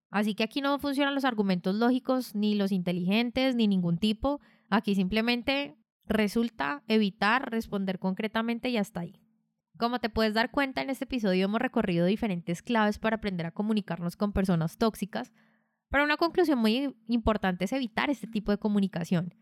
Así 0.09 0.33
que 0.33 0.43
aquí 0.43 0.61
no 0.61 0.79
funcionan 0.79 1.13
los 1.13 1.25
argumentos 1.25 1.75
lógicos, 1.75 2.35
ni 2.35 2.55
los 2.55 2.71
inteligentes, 2.71 3.55
ni 3.55 3.67
ningún 3.67 3.97
tipo. 3.97 4.39
Aquí 4.69 4.95
simplemente 4.95 5.75
resulta 6.07 6.83
evitar 6.87 7.51
responder 7.51 7.99
concretamente 7.99 8.69
y 8.69 8.77
hasta 8.77 9.01
ahí. 9.01 9.24
Como 9.77 9.99
te 9.99 10.09
puedes 10.09 10.33
dar 10.33 10.51
cuenta, 10.51 10.81
en 10.81 10.89
este 10.89 11.03
episodio 11.03 11.45
hemos 11.45 11.59
recorrido 11.59 12.05
diferentes 12.05 12.61
claves 12.61 12.97
para 12.97 13.17
aprender 13.17 13.45
a 13.45 13.51
comunicarnos 13.51 14.15
con 14.15 14.31
personas 14.31 14.77
tóxicas, 14.77 15.33
pero 15.89 16.05
una 16.05 16.17
conclusión 16.17 16.59
muy 16.59 16.95
importante 17.07 17.65
es 17.65 17.73
evitar 17.73 18.09
este 18.09 18.27
tipo 18.27 18.51
de 18.51 18.57
comunicación, 18.57 19.33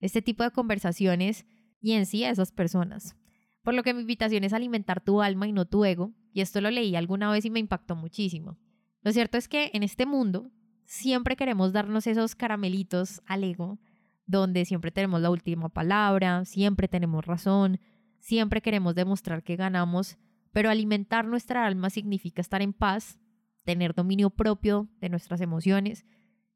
este 0.00 0.22
tipo 0.22 0.44
de 0.44 0.50
conversaciones 0.50 1.46
y 1.80 1.92
en 1.92 2.06
sí 2.06 2.24
a 2.24 2.30
esas 2.30 2.52
personas. 2.52 3.16
Por 3.62 3.74
lo 3.74 3.82
que 3.82 3.92
mi 3.92 4.00
invitación 4.00 4.44
es 4.44 4.54
alimentar 4.54 5.02
tu 5.02 5.20
alma 5.20 5.46
y 5.46 5.52
no 5.52 5.66
tu 5.66 5.84
ego, 5.84 6.14
y 6.32 6.40
esto 6.40 6.62
lo 6.62 6.70
leí 6.70 6.96
alguna 6.96 7.30
vez 7.30 7.44
y 7.44 7.50
me 7.50 7.60
impactó 7.60 7.94
muchísimo. 7.94 8.58
Lo 9.02 9.12
cierto 9.12 9.36
es 9.36 9.46
que 9.46 9.70
en 9.74 9.82
este 9.82 10.06
mundo 10.06 10.50
siempre 10.84 11.36
queremos 11.36 11.72
darnos 11.72 12.06
esos 12.06 12.34
caramelitos 12.34 13.20
al 13.26 13.44
ego, 13.44 13.78
donde 14.24 14.64
siempre 14.64 14.90
tenemos 14.90 15.20
la 15.20 15.30
última 15.30 15.68
palabra, 15.68 16.46
siempre 16.46 16.88
tenemos 16.88 17.26
razón, 17.26 17.78
siempre 18.22 18.62
queremos 18.62 18.94
demostrar 18.94 19.42
que 19.42 19.56
ganamos, 19.56 20.16
pero 20.52 20.70
alimentar 20.70 21.26
nuestra 21.26 21.66
alma 21.66 21.90
significa 21.90 22.40
estar 22.40 22.62
en 22.62 22.72
paz, 22.72 23.18
tener 23.64 23.94
dominio 23.94 24.30
propio 24.30 24.88
de 25.00 25.08
nuestras 25.08 25.40
emociones 25.40 26.06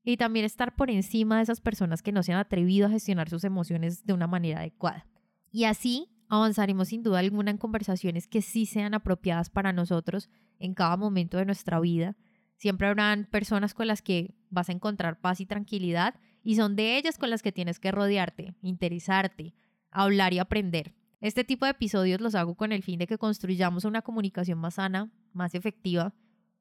y 0.04 0.16
también 0.16 0.44
estar 0.44 0.76
por 0.76 0.90
encima 0.90 1.36
de 1.36 1.42
esas 1.42 1.60
personas 1.60 2.02
que 2.02 2.12
no 2.12 2.22
se 2.22 2.32
han 2.32 2.38
atrevido 2.38 2.86
a 2.86 2.90
gestionar 2.90 3.28
sus 3.28 3.42
emociones 3.42 4.06
de 4.06 4.12
una 4.12 4.28
manera 4.28 4.60
adecuada. 4.60 5.06
Y 5.50 5.64
así 5.64 6.08
avanzaremos 6.28 6.88
sin 6.88 7.02
duda 7.02 7.18
alguna 7.18 7.50
en 7.50 7.58
conversaciones 7.58 8.28
que 8.28 8.42
sí 8.42 8.64
sean 8.66 8.94
apropiadas 8.94 9.50
para 9.50 9.72
nosotros 9.72 10.30
en 10.60 10.72
cada 10.72 10.96
momento 10.96 11.36
de 11.36 11.46
nuestra 11.46 11.80
vida. 11.80 12.16
Siempre 12.56 12.86
habrán 12.86 13.26
personas 13.26 13.74
con 13.74 13.88
las 13.88 14.02
que 14.02 14.36
vas 14.50 14.68
a 14.68 14.72
encontrar 14.72 15.20
paz 15.20 15.40
y 15.40 15.46
tranquilidad 15.46 16.14
y 16.44 16.54
son 16.54 16.76
de 16.76 16.96
ellas 16.96 17.18
con 17.18 17.28
las 17.28 17.42
que 17.42 17.50
tienes 17.50 17.80
que 17.80 17.90
rodearte, 17.90 18.54
interesarte, 18.62 19.54
hablar 19.90 20.32
y 20.32 20.38
aprender. 20.38 20.94
Este 21.26 21.42
tipo 21.42 21.64
de 21.64 21.72
episodios 21.72 22.20
los 22.20 22.36
hago 22.36 22.54
con 22.54 22.70
el 22.70 22.84
fin 22.84 23.00
de 23.00 23.08
que 23.08 23.18
construyamos 23.18 23.84
una 23.84 24.00
comunicación 24.00 24.60
más 24.60 24.74
sana, 24.74 25.10
más 25.32 25.56
efectiva 25.56 26.14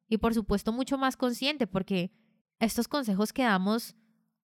y 0.09 0.17
por 0.17 0.33
supuesto 0.33 0.73
mucho 0.73 0.97
más 0.97 1.17
consciente 1.17 1.67
porque 1.67 2.11
estos 2.57 2.87
consejos 2.87 3.31
que 3.31 3.43
damos 3.43 3.95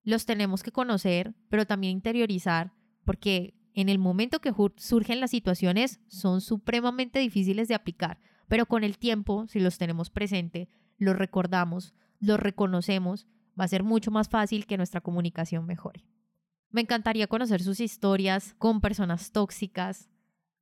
los 0.04 0.28
tenemos 0.28 0.62
que 0.62 0.72
conocer, 0.72 1.34
pero 1.50 1.66
también 1.66 1.94
interiorizar 1.94 2.72
porque 3.04 3.56
en 3.74 3.90
el 3.90 3.98
momento 3.98 4.42
que 4.42 4.54
surgen 4.78 5.22
las 5.22 5.32
situaciones 5.32 6.00
son 6.06 6.42
supremamente 6.42 7.18
difíciles 7.18 7.68
de 7.68 7.74
aplicar, 7.74 8.20
pero 8.48 8.68
con 8.68 8.84
el 8.84 9.00
tiempo, 9.00 9.48
si 9.48 9.60
los 9.60 9.80
tenemos 9.80 10.12
presente, 10.12 10.70
los 11.00 11.16
recordamos, 11.16 11.96
los 12.20 12.40
reconocemos, 12.40 13.26
va 13.60 13.64
a 13.64 13.70
ser 13.70 13.82
mucho 13.82 14.12
más 14.12 14.30
fácil 14.30 14.68
que 14.68 14.78
nuestra 14.78 15.02
comunicación 15.02 15.66
mejore. 15.66 16.06
Me 16.70 16.82
encantaría 16.82 17.26
conocer 17.26 17.64
sus 17.64 17.80
historias 17.80 18.54
con 18.60 18.82
personas 18.82 19.32
tóxicas, 19.32 20.11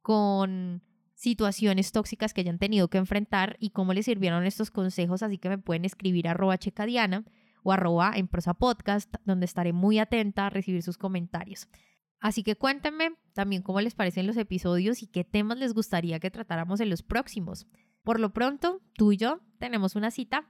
con 0.10 0.82
situaciones 1.14 1.92
tóxicas 1.92 2.34
que 2.34 2.42
hayan 2.42 2.58
tenido 2.58 2.88
que 2.88 2.98
enfrentar 2.98 3.58
y 3.60 3.70
cómo 3.70 3.94
les 3.94 4.06
sirvieron 4.06 4.44
estos 4.44 4.72
consejos, 4.72 5.22
así 5.22 5.38
que 5.38 5.50
me 5.50 5.60
pueden 5.60 5.86
escribir 5.86 6.28
arroba 6.28 6.58
checadiana 6.58 7.26
o 7.62 7.72
arroba 7.72 8.14
en 8.16 8.28
prosa 8.28 8.56
podcast, 8.56 9.14
donde 9.24 9.46
estaré 9.46 9.72
muy 9.72 10.00
atenta 10.00 10.48
a 10.48 10.50
recibir 10.50 10.82
sus 10.82 10.98
comentarios. 10.98 11.68
Así 12.20 12.42
que 12.42 12.56
cuéntenme 12.56 13.12
también 13.34 13.62
cómo 13.62 13.82
les 13.82 13.94
parecen 13.94 14.26
los 14.26 14.36
episodios 14.38 15.04
y 15.04 15.06
qué 15.06 15.24
temas 15.24 15.60
les 15.60 15.76
gustaría 15.76 16.20
que 16.20 16.32
tratáramos 16.32 16.80
en 16.80 16.90
los 16.90 17.04
próximos. 17.04 17.68
Por 18.02 18.20
lo 18.20 18.34
pronto, 18.34 18.82
tú 18.96 19.12
y 19.12 19.18
yo 19.18 19.42
tenemos 19.60 19.96
una 19.96 20.10
cita 20.10 20.50